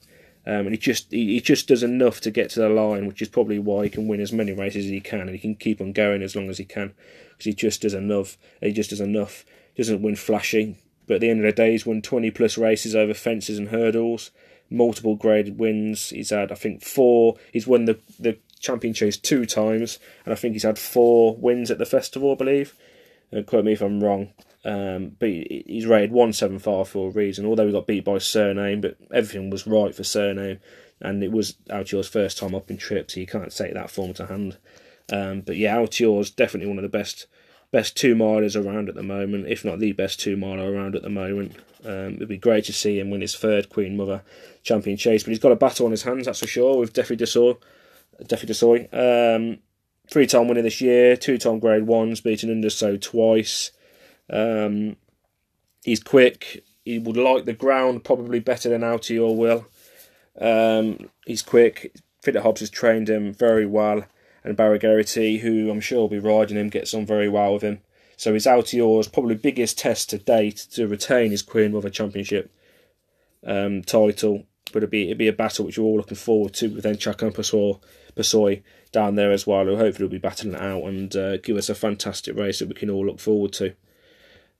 Um, 0.45 0.67
and 0.67 0.71
he 0.71 0.77
just 0.77 1.09
he, 1.11 1.35
he, 1.35 1.41
just 1.41 1.69
does 1.69 1.83
enough 1.83 2.19
to 2.21 2.31
get 2.31 2.49
to 2.51 2.59
the 2.59 2.69
line, 2.69 3.07
which 3.07 3.21
is 3.21 3.29
probably 3.29 3.59
why 3.59 3.83
he 3.83 3.89
can 3.89 4.07
win 4.07 4.19
as 4.19 4.33
many 4.33 4.51
races 4.51 4.85
as 4.85 4.91
he 4.91 4.99
can, 4.99 5.21
and 5.21 5.29
he 5.29 5.39
can 5.39 5.55
keep 5.55 5.79
on 5.79 5.93
going 5.93 6.21
as 6.21 6.35
long 6.35 6.49
as 6.49 6.57
he 6.57 6.65
can, 6.65 6.93
because 7.29 7.45
he 7.45 7.53
just 7.53 7.81
does 7.81 7.93
enough. 7.93 8.37
He 8.61 8.73
just 8.73 8.89
does 8.89 8.99
enough. 8.99 9.45
He 9.73 9.83
Doesn't 9.83 10.01
win 10.01 10.17
flashy, 10.17 10.75
but 11.07 11.15
at 11.15 11.21
the 11.21 11.29
end 11.29 11.39
of 11.39 11.45
the 11.45 11.53
day, 11.53 11.71
he's 11.71 11.85
won 11.85 12.01
twenty 12.01 12.29
plus 12.29 12.57
races 12.57 12.93
over 12.93 13.13
fences 13.13 13.57
and 13.57 13.69
hurdles, 13.69 14.31
multiple 14.69 15.15
graded 15.15 15.57
wins. 15.57 16.09
He's 16.09 16.31
had 16.31 16.51
I 16.51 16.55
think 16.55 16.83
four. 16.83 17.37
He's 17.53 17.67
won 17.67 17.85
the 17.85 17.99
the 18.19 18.37
champion 18.59 18.93
chase 18.93 19.15
two 19.15 19.45
times, 19.45 19.97
and 20.25 20.33
I 20.33 20.35
think 20.35 20.53
he's 20.53 20.63
had 20.63 20.77
four 20.77 21.37
wins 21.37 21.71
at 21.71 21.77
the 21.77 21.85
festival, 21.85 22.33
I 22.33 22.35
believe. 22.35 22.75
Uh, 23.31 23.43
quote 23.43 23.63
me 23.63 23.73
if 23.73 23.81
I'm 23.81 24.03
wrong. 24.03 24.33
Um, 24.65 25.15
but 25.19 25.29
he's 25.29 25.85
rated 25.85 26.11
175 26.11 26.87
for 26.87 27.09
a 27.09 27.11
reason, 27.11 27.45
although 27.45 27.65
he 27.65 27.73
got 27.73 27.87
beat 27.87 28.05
by 28.05 28.17
Cyrname, 28.17 28.81
but 28.81 28.97
everything 29.13 29.49
was 29.49 29.67
right 29.67 29.93
for 29.93 30.03
Cyrname, 30.03 30.59
and 31.01 31.23
it 31.23 31.31
was 31.31 31.55
Altior's 31.69 32.07
first 32.07 32.37
time 32.37 32.55
up 32.55 32.71
in 32.71 32.77
trip, 32.77 33.11
so 33.11 33.19
you 33.19 33.27
can't 33.27 33.53
take 33.53 33.73
that 33.73 33.91
form 33.91 34.13
to 34.13 34.27
hand. 34.27 34.57
Um, 35.11 35.41
but 35.41 35.57
yeah, 35.57 35.75
Altior's 35.75 36.31
definitely 36.31 36.69
one 36.69 36.77
of 36.77 36.83
the 36.83 36.97
best 36.97 37.27
best 37.71 37.97
two 37.97 38.13
milers 38.15 38.55
around 38.55 38.87
at 38.87 38.93
the 38.93 39.03
moment, 39.03 39.47
if 39.47 39.65
not 39.65 39.79
the 39.79 39.91
best 39.91 40.19
two 40.19 40.37
miler 40.37 40.71
around 40.71 40.95
at 40.95 41.01
the 41.01 41.09
moment. 41.09 41.55
Um, 41.83 42.15
it'd 42.15 42.29
be 42.29 42.37
great 42.37 42.65
to 42.65 42.73
see 42.73 42.99
him 42.99 43.09
win 43.09 43.21
his 43.21 43.35
third 43.35 43.69
Queen 43.69 43.97
Mother 43.97 44.21
champion 44.61 44.95
chase, 44.95 45.23
but 45.23 45.31
he's 45.31 45.39
got 45.39 45.51
a 45.51 45.57
battle 45.57 45.87
on 45.87 45.91
his 45.91 46.03
hands, 46.03 46.27
that's 46.27 46.39
for 46.39 46.47
sure, 46.47 46.77
with. 46.77 46.93
Defi 46.93 47.15
Du 47.15 47.25
Seuil. 47.25 47.57
Um, 48.93 49.57
three 50.09 50.27
time 50.27 50.47
winner 50.47 50.61
this 50.61 50.81
year, 50.81 51.17
two 51.17 51.37
time 51.37 51.59
grade 51.59 51.87
ones, 51.87 52.21
beaten 52.21 52.51
Un 52.51 52.61
de 52.61 52.69
Sceaux 52.69 52.97
twice. 52.97 53.71
Um, 54.29 54.97
he's 55.83 56.01
quick. 56.01 56.63
He 56.85 56.99
would 56.99 57.17
like 57.17 57.45
the 57.45 57.53
ground 57.53 58.03
probably 58.03 58.39
better 58.39 58.69
than 58.69 58.81
Altior 58.81 59.35
will. 59.35 59.67
Um, 60.39 61.09
he's 61.25 61.41
quick. 61.41 61.95
Philip 62.21 62.43
Hobbs 62.43 62.61
has 62.61 62.69
trained 62.69 63.09
him 63.09 63.33
very 63.33 63.65
well, 63.65 64.05
and 64.43 64.55
Barry 64.55 64.79
who 64.79 65.69
I'm 65.69 65.81
sure 65.81 65.99
will 65.99 66.07
be 66.07 66.19
riding 66.19 66.57
him, 66.57 66.69
gets 66.69 66.93
on 66.93 67.05
very 67.05 67.29
well 67.29 67.53
with 67.53 67.63
him. 67.63 67.81
So 68.15 68.33
his 68.33 68.45
Altior's 68.45 69.07
probably 69.07 69.35
biggest 69.35 69.77
test 69.77 70.09
to 70.11 70.17
date 70.17 70.67
to 70.71 70.87
retain 70.87 71.31
his 71.31 71.41
Queen 71.41 71.73
Mother 71.73 71.89
Championship 71.89 72.51
um, 73.45 73.81
title. 73.81 74.45
But 74.71 74.77
it'd 74.77 74.89
be 74.89 75.05
it'd 75.05 75.17
be 75.17 75.27
a 75.27 75.33
battle 75.33 75.65
which 75.65 75.77
we're 75.77 75.85
all 75.85 75.97
looking 75.97 76.17
forward 76.17 76.53
to 76.55 76.67
with 76.69 76.83
then 76.83 76.95
Chacun 76.95 77.33
Pour 77.33 77.43
Soi 77.43 77.79
Basoy 78.15 78.63
down 78.91 79.15
there 79.15 79.31
as 79.31 79.45
well, 79.45 79.65
who 79.65 79.75
hopefully 79.75 80.05
will 80.05 80.11
be 80.11 80.17
battling 80.17 80.53
it 80.53 80.61
out 80.61 80.83
and 80.83 81.15
uh, 81.15 81.37
give 81.37 81.57
us 81.57 81.69
a 81.69 81.75
fantastic 81.75 82.35
race 82.35 82.59
that 82.59 82.69
we 82.69 82.75
can 82.75 82.89
all 82.89 83.05
look 83.05 83.19
forward 83.19 83.51
to. 83.53 83.75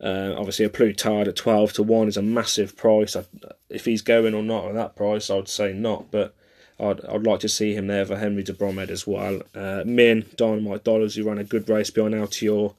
Uh, 0.03 0.35
obviously, 0.37 0.65
a 0.65 0.69
Plus 0.69 0.95
Tard 0.97 1.29
at 1.29 1.35
12 1.35 1.73
to 1.73 1.83
1 1.83 2.09
is 2.09 2.17
a 2.17 2.21
massive 2.21 2.75
price. 2.75 3.15
I, 3.15 3.23
if 3.69 3.85
he's 3.85 4.01
going 4.01 4.33
or 4.33 4.43
not 4.43 4.65
at 4.65 4.73
that 4.73 4.95
price, 4.95 5.29
I 5.29 5.35
would 5.35 5.47
say 5.47 5.71
not, 5.71 6.11
but 6.11 6.35
I'd, 6.79 7.05
I'd 7.05 7.23
like 7.23 7.39
to 7.41 7.49
see 7.49 7.73
him 7.73 7.87
there 7.87 8.05
for 8.05 8.17
Henry 8.17 8.43
de 8.43 8.53
Bromhead 8.53 8.89
as 8.89 9.07
well. 9.07 9.41
Uh, 9.55 9.83
Min, 9.85 10.25
Dynamite 10.35 10.83
Dollars, 10.83 11.15
who 11.15 11.23
ran 11.23 11.37
a 11.37 11.43
good 11.45 11.69
race 11.69 11.89
behind 11.89 12.15
Altior 12.15 12.75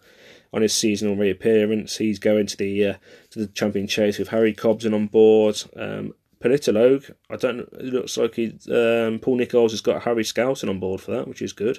on 0.53 0.63
his 0.63 0.75
seasonal 0.75 1.17
reappearance. 1.17 1.97
He's 1.97 2.19
going 2.19 2.47
to 2.47 2.57
the 2.57 2.87
uh, 2.87 2.95
to 3.31 3.39
the 3.41 3.47
champion 3.49 3.87
chase 3.87 4.19
with 4.19 4.29
Harry 4.29 4.53
Cobden 4.53 4.95
on 4.95 5.07
board. 5.07 5.63
Um, 5.77 6.15
Politologue, 6.41 7.11
I 7.31 7.37
don't. 7.37 7.61
It 7.61 7.87
looks 7.87 8.19
like 8.19 8.35
he, 8.35 8.49
um, 8.71 9.19
Paul 9.19 9.37
Nicholls 9.37 9.73
has 9.73 9.81
got 9.81 10.03
Harry 10.03 10.25
Skelton 10.25 10.69
on 10.69 10.79
board 10.79 11.01
for 11.01 11.13
that, 11.13 11.27
which 11.27 11.41
is 11.41 11.55
good. 11.55 11.79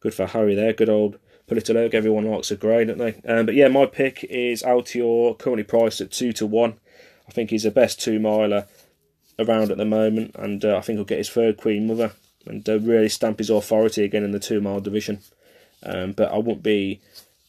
Good 0.00 0.12
for 0.12 0.26
Harry 0.26 0.54
there. 0.54 0.72
Good 0.72 0.88
old 0.88 1.18
Politologue. 1.48 1.94
Everyone 1.94 2.30
likes 2.30 2.50
a 2.50 2.56
grey, 2.56 2.84
don't 2.84 2.98
they? 2.98 3.20
Um, 3.26 3.46
but 3.46 3.54
yeah, 3.54 3.68
my 3.68 3.86
pick 3.86 4.24
is 4.24 4.62
Altior, 4.62 5.38
currently 5.38 5.64
priced 5.64 6.00
at 6.00 6.10
two 6.10 6.32
to 6.34 6.46
one. 6.46 6.74
I 7.28 7.32
think 7.32 7.50
he's 7.50 7.64
the 7.64 7.70
best 7.70 8.00
two 8.00 8.18
miler 8.18 8.66
around 9.38 9.70
at 9.70 9.76
the 9.76 9.84
moment, 9.84 10.34
and 10.36 10.64
uh, 10.64 10.76
I 10.76 10.80
think 10.80 10.96
he'll 10.96 11.04
get 11.04 11.18
his 11.18 11.30
third 11.30 11.56
Queen 11.56 11.86
Mother 11.86 12.12
and 12.46 12.68
uh, 12.68 12.78
really 12.78 13.08
stamp 13.08 13.38
his 13.38 13.50
authority 13.50 14.04
again 14.04 14.24
in 14.24 14.32
the 14.32 14.38
two 14.38 14.60
mile 14.60 14.80
division. 14.80 15.20
Um, 15.82 16.12
but 16.12 16.32
I 16.32 16.38
won't 16.38 16.62
be 16.62 17.00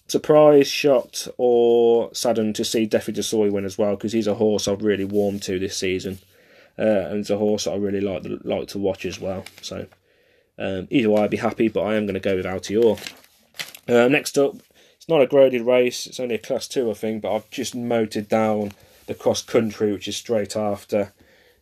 surprised, 0.07 0.69
shocked, 0.69 1.27
or 1.37 2.13
saddened 2.13 2.55
to 2.55 2.65
see 2.65 2.85
Defi 2.85 3.11
Du 3.11 3.21
Seuil 3.21 3.51
win 3.51 3.65
as 3.65 3.77
well 3.77 3.95
because 3.95 4.13
he's 4.13 4.27
a 4.27 4.35
horse 4.35 4.67
I've 4.67 4.83
really 4.83 5.05
warmed 5.05 5.43
to 5.43 5.59
this 5.59 5.77
season, 5.77 6.19
uh, 6.77 6.81
and 6.81 7.19
it's 7.19 7.29
a 7.29 7.37
horse 7.37 7.65
that 7.65 7.71
I 7.71 7.77
really 7.77 8.01
like 8.01 8.23
to, 8.23 8.39
like 8.43 8.67
to 8.69 8.79
watch 8.79 9.05
as 9.05 9.19
well. 9.19 9.45
So 9.61 9.87
um, 10.59 10.87
either 10.89 11.09
way, 11.09 11.23
I'd 11.23 11.29
be 11.29 11.37
happy, 11.37 11.67
but 11.67 11.83
I 11.83 11.95
am 11.95 12.05
going 12.05 12.15
to 12.15 12.19
go 12.19 12.35
with 12.35 12.45
Altior. 12.45 12.99
Uh, 13.87 14.07
next 14.07 14.37
up, 14.37 14.55
it's 14.95 15.07
not 15.07 15.21
a 15.21 15.27
graded 15.27 15.61
race; 15.61 16.07
it's 16.07 16.19
only 16.19 16.35
a 16.35 16.39
Class 16.39 16.67
Two, 16.67 16.89
I 16.91 16.93
think, 16.93 17.21
but 17.21 17.35
I've 17.35 17.49
just 17.49 17.75
moted 17.75 18.27
down 18.27 18.73
the 19.07 19.13
cross 19.13 19.41
country, 19.41 19.91
which 19.91 20.07
is 20.07 20.17
straight 20.17 20.55
after 20.55 21.13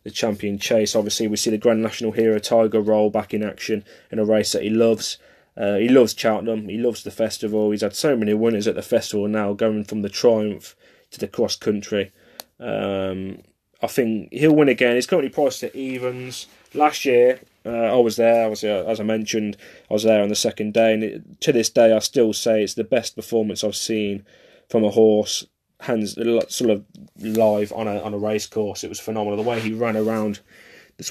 the 0.04 0.12
champion 0.12 0.58
chase. 0.58 0.96
Obviously, 0.96 1.28
we 1.28 1.36
see 1.36 1.50
the 1.50 1.58
Grand 1.58 1.82
National 1.82 2.12
Hero 2.12 2.40
Tiger 2.40 2.82
roll 2.82 3.10
back 3.10 3.34
in 3.34 3.44
action 3.44 3.84
in 4.12 4.20
a 4.20 4.26
race 4.26 4.52
that 4.54 4.64
he 4.64 4.70
loves. 4.70 5.18
Uh, 5.58 5.76
he 5.76 5.88
loves 5.88 6.14
Cheltenham. 6.18 6.68
He 6.68 6.78
loves 6.78 7.04
the 7.04 7.12
festival. 7.12 7.72
He's 7.72 7.82
had 7.82 7.96
so 7.96 8.16
many 8.16 8.34
winners 8.34 8.68
at 8.68 8.76
the 8.76 8.82
festival 8.82 9.28
now, 9.28 9.54
going 9.54 9.86
from 9.86 10.02
the 10.02 10.10
Triumph 10.10 10.76
to 11.12 11.20
the 11.20 11.28
cross 11.28 11.56
country. 11.56 12.12
Um, 12.60 13.40
I 13.82 13.88
think 13.88 14.32
he'll 14.32 14.56
win 14.56 14.70
again. 14.70 14.96
He's 14.96 15.08
currently 15.08 15.30
priced 15.30 15.64
at 15.64 15.76
evens. 15.76 16.48
Last 16.74 17.06
year, 17.06 17.40
Uh, 17.66 17.70
I 17.70 17.96
was 17.96 18.16
there. 18.16 18.50
Was 18.50 18.64
uh, 18.64 18.86
as 18.88 19.00
I 19.00 19.04
mentioned, 19.04 19.58
I 19.90 19.94
was 19.94 20.04
there 20.04 20.22
on 20.22 20.30
the 20.30 20.36
second 20.36 20.74
day, 20.74 20.94
and 20.94 21.04
it, 21.04 21.42
to 21.42 21.52
this 21.52 21.70
day, 21.70 21.94
I 21.94 22.00
still 22.00 22.34
say 22.34 22.64
it's 22.64 22.76
the 22.76 22.84
best 22.84 23.16
performance 23.16 23.64
I've 23.64 23.76
seen 23.76 24.24
from 24.70 24.84
a 24.84 24.90
horse, 24.90 25.46
hands 25.82 26.14
sort 26.14 26.70
of 26.70 26.86
live 27.18 27.72
on 27.74 27.88
a 27.88 28.02
on 28.02 28.14
a 28.14 28.18
race 28.18 28.48
course. 28.48 28.84
It 28.84 28.90
was 28.90 29.00
phenomenal. 29.00 29.38
The 29.38 29.50
way 29.50 29.60
he 29.60 29.74
ran 29.74 29.98
around, 29.98 30.42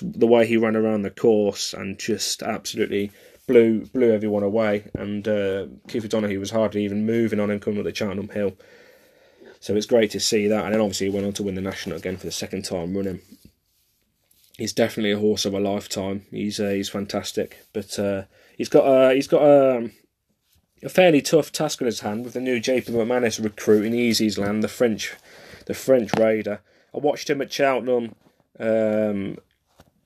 the 0.00 0.26
way 0.26 0.46
he 0.46 0.56
ran 0.56 0.76
around 0.76 1.02
the 1.02 1.10
course, 1.10 1.72
and 1.72 1.98
just 1.98 2.42
absolutely 2.42 3.10
blew 3.46 3.86
blew 3.86 4.12
everyone 4.12 4.42
away. 4.42 4.90
And 4.94 5.26
uh, 5.26 5.66
Keith 5.88 6.04
O'Donoghue 6.04 6.40
was 6.40 6.50
hardly 6.50 6.84
even 6.84 7.06
moving 7.06 7.40
on 7.40 7.50
him 7.50 7.60
coming 7.60 7.78
up 7.80 7.84
the 7.84 7.94
Cheltenham 7.94 8.28
Hill. 8.28 8.56
So 9.60 9.74
it's 9.74 9.86
great 9.86 10.10
to 10.10 10.20
see 10.20 10.46
that. 10.48 10.64
And 10.66 10.74
then 10.74 10.80
obviously 10.80 11.06
he 11.06 11.12
went 11.12 11.26
on 11.26 11.32
to 11.34 11.42
win 11.42 11.54
the 11.54 11.62
national 11.62 11.96
again 11.96 12.18
for 12.18 12.26
the 12.26 12.32
second 12.32 12.66
time 12.66 12.94
running. 12.94 13.20
He's 14.56 14.72
definitely 14.72 15.12
a 15.12 15.18
horse 15.18 15.44
of 15.44 15.54
a 15.54 15.60
lifetime. 15.60 16.26
He's 16.30 16.60
uh, 16.60 16.70
he's 16.70 16.88
fantastic, 16.88 17.58
but 17.72 17.98
uh, 17.98 18.24
he's 18.56 18.68
got 18.68 18.84
uh, 18.84 19.10
he's 19.10 19.26
got 19.26 19.42
a, 19.42 19.90
a 20.82 20.88
fairly 20.88 21.20
tough 21.20 21.50
task 21.50 21.82
on 21.82 21.86
his 21.86 22.00
hand 22.00 22.24
with 22.24 22.34
the 22.34 22.40
new 22.40 22.60
JP 22.60 22.86
McManus 22.86 23.42
recruit 23.42 23.84
in 23.84 23.92
Easysland, 23.92 24.62
the 24.62 24.68
French 24.68 25.14
the 25.66 25.74
French 25.74 26.10
raider. 26.18 26.60
I 26.94 26.98
watched 26.98 27.28
him 27.28 27.42
at 27.42 27.52
Cheltenham 27.52 28.14
um, 28.60 29.38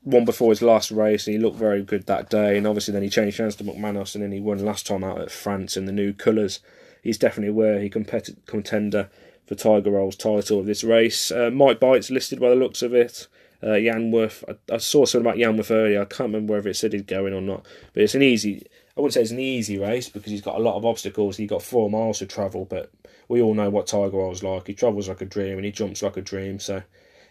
one 0.03 0.25
before 0.25 0.51
his 0.51 0.63
last 0.63 0.91
race, 0.91 1.27
and 1.27 1.35
he 1.35 1.43
looked 1.43 1.59
very 1.59 1.83
good 1.83 2.07
that 2.07 2.31
day. 2.31 2.57
And 2.57 2.67
obviously, 2.67 2.93
then 2.93 3.03
he 3.03 3.11
changed 3.11 3.39
hands 3.39 3.57
to 3.57 3.65
McManus, 3.65 4.15
and 4.15 4.25
then 4.25 4.33
he 4.33 4.41
won 4.41 4.65
last 4.65 4.87
time 4.87 5.05
out 5.05 5.21
at 5.21 5.31
France 5.31 5.77
in 5.77 5.85
the 5.85 5.93
new 5.93 6.15
colours. 6.15 6.61
He's 7.03 7.19
definitely 7.19 7.51
a 7.51 7.55
worthy 7.55 7.91
contender 7.91 9.11
for 9.47 9.55
Tiger 9.55 9.91
Roll's 9.91 10.17
title 10.17 10.61
of 10.61 10.67
this 10.67 10.85
race. 10.85 11.31
Uh, 11.31 11.51
Mike 11.53 11.81
Bites 11.81 12.11
listed 12.11 12.41
by 12.41 12.51
the 12.51 12.55
looks 12.55 12.83
of 12.83 12.95
it. 12.95 13.29
Uh, 13.63 13.75
Yanworth, 13.75 14.45
I, 14.49 14.75
I, 14.75 14.79
saw 14.79 15.05
something 15.05 15.29
about 15.29 15.39
Yanworth 15.39 15.73
earlier. 15.73 16.03
I 16.03 16.05
can't 16.05 16.29
remember 16.29 16.55
whether 16.55 16.69
it 16.69 16.77
said 16.77 16.93
he's 16.93 17.03
going 17.03 17.35
or 17.35 17.41
not, 17.41 17.67
but 17.93 18.05
it's 18.05 18.15
an 18.15 18.23
easy. 18.23 18.65
I 18.97 19.01
wouldn't 19.01 19.15
say 19.15 19.23
it's 19.23 19.33
an 19.33 19.41
easy 19.41 19.79
race 19.79 20.09
because 20.09 20.31
he's 20.31 20.43
got 20.43 20.57
a 20.57 20.63
lot 20.63 20.77
of 20.77 20.85
obstacles. 20.85 21.37
He's 21.37 21.51
got 21.51 21.63
four 21.63 21.91
miles 21.91 22.21
to 22.21 22.27
travel, 22.27 22.65
but 22.65 22.93
we 23.29 23.43
all 23.43 23.55
know 23.55 23.71
what 23.71 23.87
Tiger 23.87 24.17
Roll's 24.17 24.43
like. 24.43 24.67
He 24.67 24.75
travels 24.75 25.09
like 25.09 25.21
a 25.21 25.27
dream 25.27 25.57
and 25.57 25.65
he 25.65 25.73
jumps 25.73 26.03
like 26.03 26.17
a 26.17 26.23
dream. 26.23 26.59
So 26.59 26.83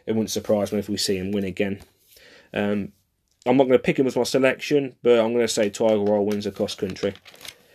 it 0.05 0.13
wouldn't 0.13 0.31
surprise 0.31 0.71
me 0.71 0.79
if 0.79 0.89
we 0.89 0.97
see 0.97 1.17
him 1.17 1.31
win 1.31 1.43
again. 1.43 1.81
Um, 2.53 2.93
I'm 3.45 3.57
not 3.57 3.65
going 3.65 3.79
to 3.79 3.83
pick 3.83 3.99
him 3.99 4.07
as 4.07 4.15
my 4.15 4.23
selection, 4.23 4.95
but 5.03 5.19
I'm 5.19 5.33
going 5.33 5.45
to 5.45 5.53
say 5.53 5.69
Tiger 5.69 5.95
Earl 5.95 6.25
wins 6.25 6.45
across 6.45 6.75
country. 6.75 7.13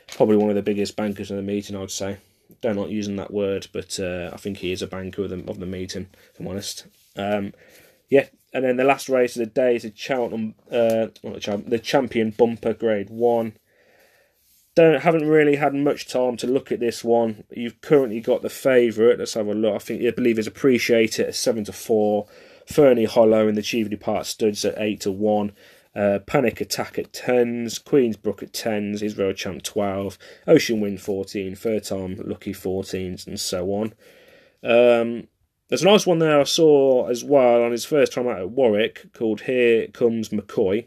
Probably 0.09 0.37
one 0.37 0.51
of 0.51 0.57
the 0.57 0.63
biggest 0.63 0.97
bankers 0.97 1.31
in 1.31 1.37
the 1.37 1.43
meeting, 1.43 1.77
I'd 1.77 1.91
say 1.91 2.19
they're 2.61 2.75
not 2.75 2.91
using 2.91 3.17
that 3.17 3.33
word, 3.33 3.67
but 3.73 3.99
uh, 3.99 4.31
I 4.33 4.37
think 4.37 4.59
he 4.59 4.73
is 4.73 4.83
a 4.83 4.87
banker 4.87 5.25
of 5.25 5.31
the, 5.31 5.51
of 5.51 5.59
the 5.59 5.67
meeting, 5.67 6.09
if 6.33 6.41
I'm 6.41 6.49
honest. 6.49 6.87
Um, 7.17 7.55
yeah, 8.09 8.27
and 8.53 8.65
then 8.65 8.77
the 8.77 8.85
last 8.85 9.09
race 9.09 9.37
of 9.37 9.41
the 9.41 9.47
day 9.47 9.77
is 9.77 9.83
the 9.83 9.93
Cheltenham, 9.95 10.55
uh, 10.71 11.09
the, 11.23 11.39
champ, 11.41 11.69
the 11.69 11.79
champion 11.79 12.31
bumper 12.31 12.75
grade 12.75 13.11
one. 13.11 13.57
Don't 14.75 15.03
haven't 15.03 15.29
really 15.29 15.57
had 15.57 15.75
much 15.75 16.09
time 16.09 16.37
to 16.39 16.47
look 16.47 16.73
at 16.73 16.81
this 16.81 17.05
one. 17.05 17.45
You've 17.51 17.81
currently 17.83 18.21
got 18.21 18.41
the 18.41 18.49
favourite. 18.49 19.19
Let's 19.19 19.35
have 19.35 19.47
a 19.47 19.55
look. 19.55 19.75
I 19.75 19.79
think 19.79 20.03
I 20.03 20.11
believe 20.11 20.39
is 20.39 20.47
appreciated 20.47 21.27
at 21.27 21.35
seven 21.35 21.65
to 21.65 21.73
four. 21.73 22.27
Ferny 22.67 23.05
Hollow 23.05 23.49
in 23.49 23.55
the 23.55 23.63
Cheveley 23.63 23.97
Park 23.97 24.25
studs 24.25 24.65
at 24.65 24.79
eight 24.79 25.01
to 25.01 25.13
one. 25.13 25.53
Uh, 25.95 26.21
Panic 26.27 26.59
Attack 26.63 26.99
at 26.99 27.13
10s, 27.13 27.83
Queensbrook 27.83 28.43
at 28.43 28.53
10s, 28.53 29.03
Israel 29.03 29.35
Champ 29.35 29.63
12, 29.63 30.17
Ocean 30.47 30.81
Wind 30.81 31.03
14, 31.03 31.55
Third 31.55 31.85
Time 31.85 32.17
Lucky 32.25 32.55
14s, 32.55 33.27
and 33.27 33.39
so 33.39 33.67
on. 33.73 33.93
Um, 34.65 35.29
there's 35.73 35.81
a 35.81 35.87
nice 35.87 36.07
one 36.07 36.19
there 36.19 36.39
I 36.39 36.45
saw 36.45 37.09
as 37.09 37.25
well 37.25 37.63
on 37.63 37.73
his 37.73 37.87
first 37.87 38.13
time 38.13 38.29
out 38.29 38.41
at 38.41 38.51
Warwick 38.51 39.11
called 39.15 39.41
Here 39.41 39.87
Comes 39.87 40.29
McCoy. 40.29 40.85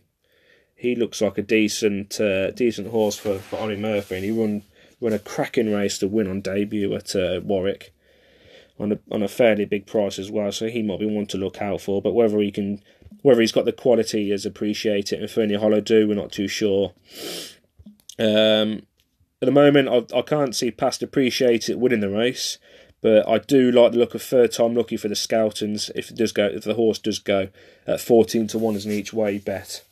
He 0.75 0.95
looks 0.95 1.21
like 1.21 1.39
a 1.39 1.41
decent 1.41 2.21
uh, 2.21 2.51
decent 2.51 2.89
horse 2.89 3.17
for, 3.17 3.39
for 3.39 3.57
Ollie 3.57 3.77
Murphy, 3.77 4.17
and 4.17 4.23
he 4.23 4.29
run 4.29 4.61
run 5.01 5.13
a 5.13 5.17
cracking 5.17 5.73
race 5.73 5.97
to 5.97 6.07
win 6.07 6.29
on 6.29 6.39
debut 6.39 6.93
at 6.93 7.15
uh, 7.15 7.41
Warwick 7.43 7.95
on 8.79 8.91
a 8.91 8.99
on 9.09 9.23
a 9.23 9.27
fairly 9.27 9.65
big 9.65 9.87
price 9.87 10.19
as 10.19 10.29
well. 10.29 10.51
So 10.51 10.67
he 10.67 10.83
might 10.83 10.99
be 10.99 11.07
one 11.07 11.25
to 11.27 11.37
look 11.39 11.63
out 11.63 11.81
for. 11.81 11.99
But 11.99 12.13
whether 12.13 12.37
he 12.37 12.51
can 12.51 12.83
whether 13.23 13.41
he's 13.41 13.51
got 13.51 13.65
the 13.65 13.71
quality 13.71 14.31
as 14.31 14.45
appreciate 14.45 15.11
it 15.11 15.19
and 15.19 15.31
Ferny 15.31 15.55
Hollow 15.55 15.81
do, 15.81 16.07
we're 16.07 16.13
not 16.13 16.31
too 16.31 16.47
sure. 16.47 16.93
Um, 18.19 18.83
at 19.41 19.47
the 19.47 19.51
moment, 19.51 19.89
I, 19.89 20.19
I 20.19 20.21
can't 20.21 20.55
see 20.55 20.69
past 20.69 21.01
appreciate 21.01 21.69
it 21.69 21.79
winning 21.79 22.01
the 22.01 22.09
race, 22.09 22.59
but 23.05 23.29
I 23.29 23.37
do 23.37 23.71
like 23.71 23.91
the 23.91 23.99
look 23.99 24.15
of 24.15 24.23
third 24.23 24.51
time 24.51 24.73
lucky 24.73 24.97
for 24.97 25.09
the 25.09 25.13
Skeltons 25.13 25.91
if 25.93 26.09
it 26.09 26.17
does 26.17 26.31
go 26.31 26.47
if 26.47 26.63
the 26.63 26.73
horse 26.73 26.97
does 26.97 27.19
go 27.19 27.49
at 27.85 28.01
fourteen 28.01 28.47
to 28.47 28.57
one 28.57 28.75
as 28.75 28.87
an 28.87 28.93
each 28.93 29.13
way 29.13 29.37
bet. 29.37 29.83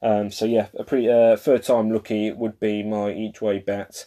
Um, 0.00 0.30
so 0.30 0.46
yeah, 0.46 0.68
a 0.78 0.82
pretty 0.82 1.06
uh, 1.06 1.36
third 1.36 1.64
time 1.64 1.90
lucky 1.90 2.32
would 2.32 2.58
be 2.58 2.82
my 2.82 3.12
each 3.12 3.42
way 3.42 3.58
bet. 3.58 4.06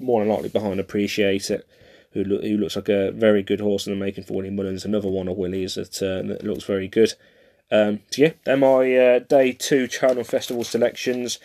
More 0.00 0.20
than 0.20 0.28
likely 0.28 0.48
behind 0.48 0.80
appreciate 0.80 1.52
it 1.52 1.68
who, 2.14 2.24
who 2.24 2.56
looks 2.56 2.74
like 2.74 2.88
a 2.88 3.12
very 3.12 3.44
good 3.44 3.60
horse 3.60 3.86
in 3.86 3.92
the 3.92 4.04
making 4.04 4.24
for 4.24 4.34
Willie 4.34 4.50
Mullins. 4.50 4.84
Another 4.84 5.08
one 5.08 5.28
of 5.28 5.36
Willie's 5.36 5.76
that, 5.76 6.02
uh, 6.02 6.26
that 6.26 6.42
looks 6.42 6.64
very 6.64 6.88
good. 6.88 7.12
Um, 7.70 8.00
so 8.10 8.22
yeah, 8.22 8.32
they're 8.44 8.56
my 8.56 8.92
uh, 8.92 9.18
day 9.20 9.52
two 9.52 9.88
Cheltenham 9.88 10.24
Festival 10.24 10.64
selections. 10.64 11.38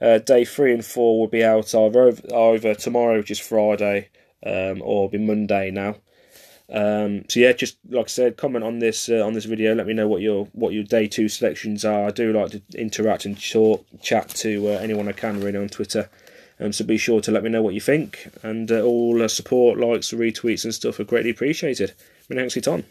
Uh, 0.00 0.18
day 0.18 0.44
three 0.44 0.74
and 0.74 0.84
four 0.84 1.20
will 1.20 1.28
be 1.28 1.44
out 1.44 1.72
either, 1.76 2.12
either 2.34 2.74
tomorrow, 2.74 3.18
which 3.18 3.30
is 3.30 3.38
Friday, 3.38 4.08
um, 4.44 4.82
or 4.82 5.08
be 5.08 5.18
Monday 5.18 5.70
now. 5.70 5.96
Um, 6.72 7.24
so 7.28 7.40
yeah, 7.40 7.52
just 7.52 7.76
like 7.90 8.06
I 8.06 8.08
said, 8.08 8.36
comment 8.36 8.64
on 8.64 8.78
this 8.78 9.08
uh, 9.08 9.24
on 9.24 9.34
this 9.34 9.44
video. 9.44 9.74
Let 9.74 9.86
me 9.86 9.92
know 9.92 10.08
what 10.08 10.22
your 10.22 10.46
what 10.52 10.72
your 10.72 10.84
day 10.84 11.06
two 11.06 11.28
selections 11.28 11.84
are. 11.84 12.06
I 12.06 12.10
do 12.10 12.32
like 12.32 12.52
to 12.52 12.62
interact 12.74 13.26
and 13.26 13.38
talk, 13.38 13.84
chat 14.00 14.28
to 14.36 14.68
uh, 14.68 14.78
anyone 14.78 15.08
I 15.08 15.12
can 15.12 15.40
really 15.40 15.58
on 15.58 15.68
Twitter. 15.68 16.08
Um, 16.58 16.72
so 16.72 16.84
be 16.84 16.96
sure 16.96 17.20
to 17.20 17.30
let 17.30 17.42
me 17.42 17.50
know 17.50 17.62
what 17.62 17.74
you 17.74 17.80
think, 17.80 18.28
and 18.42 18.70
uh, 18.70 18.82
all 18.82 19.28
support, 19.28 19.78
likes, 19.78 20.12
retweets, 20.12 20.64
and 20.64 20.72
stuff 20.72 21.00
are 21.00 21.04
greatly 21.04 21.30
appreciated. 21.30 21.92
For 22.26 22.34
your 22.34 22.48
time. 22.62 22.84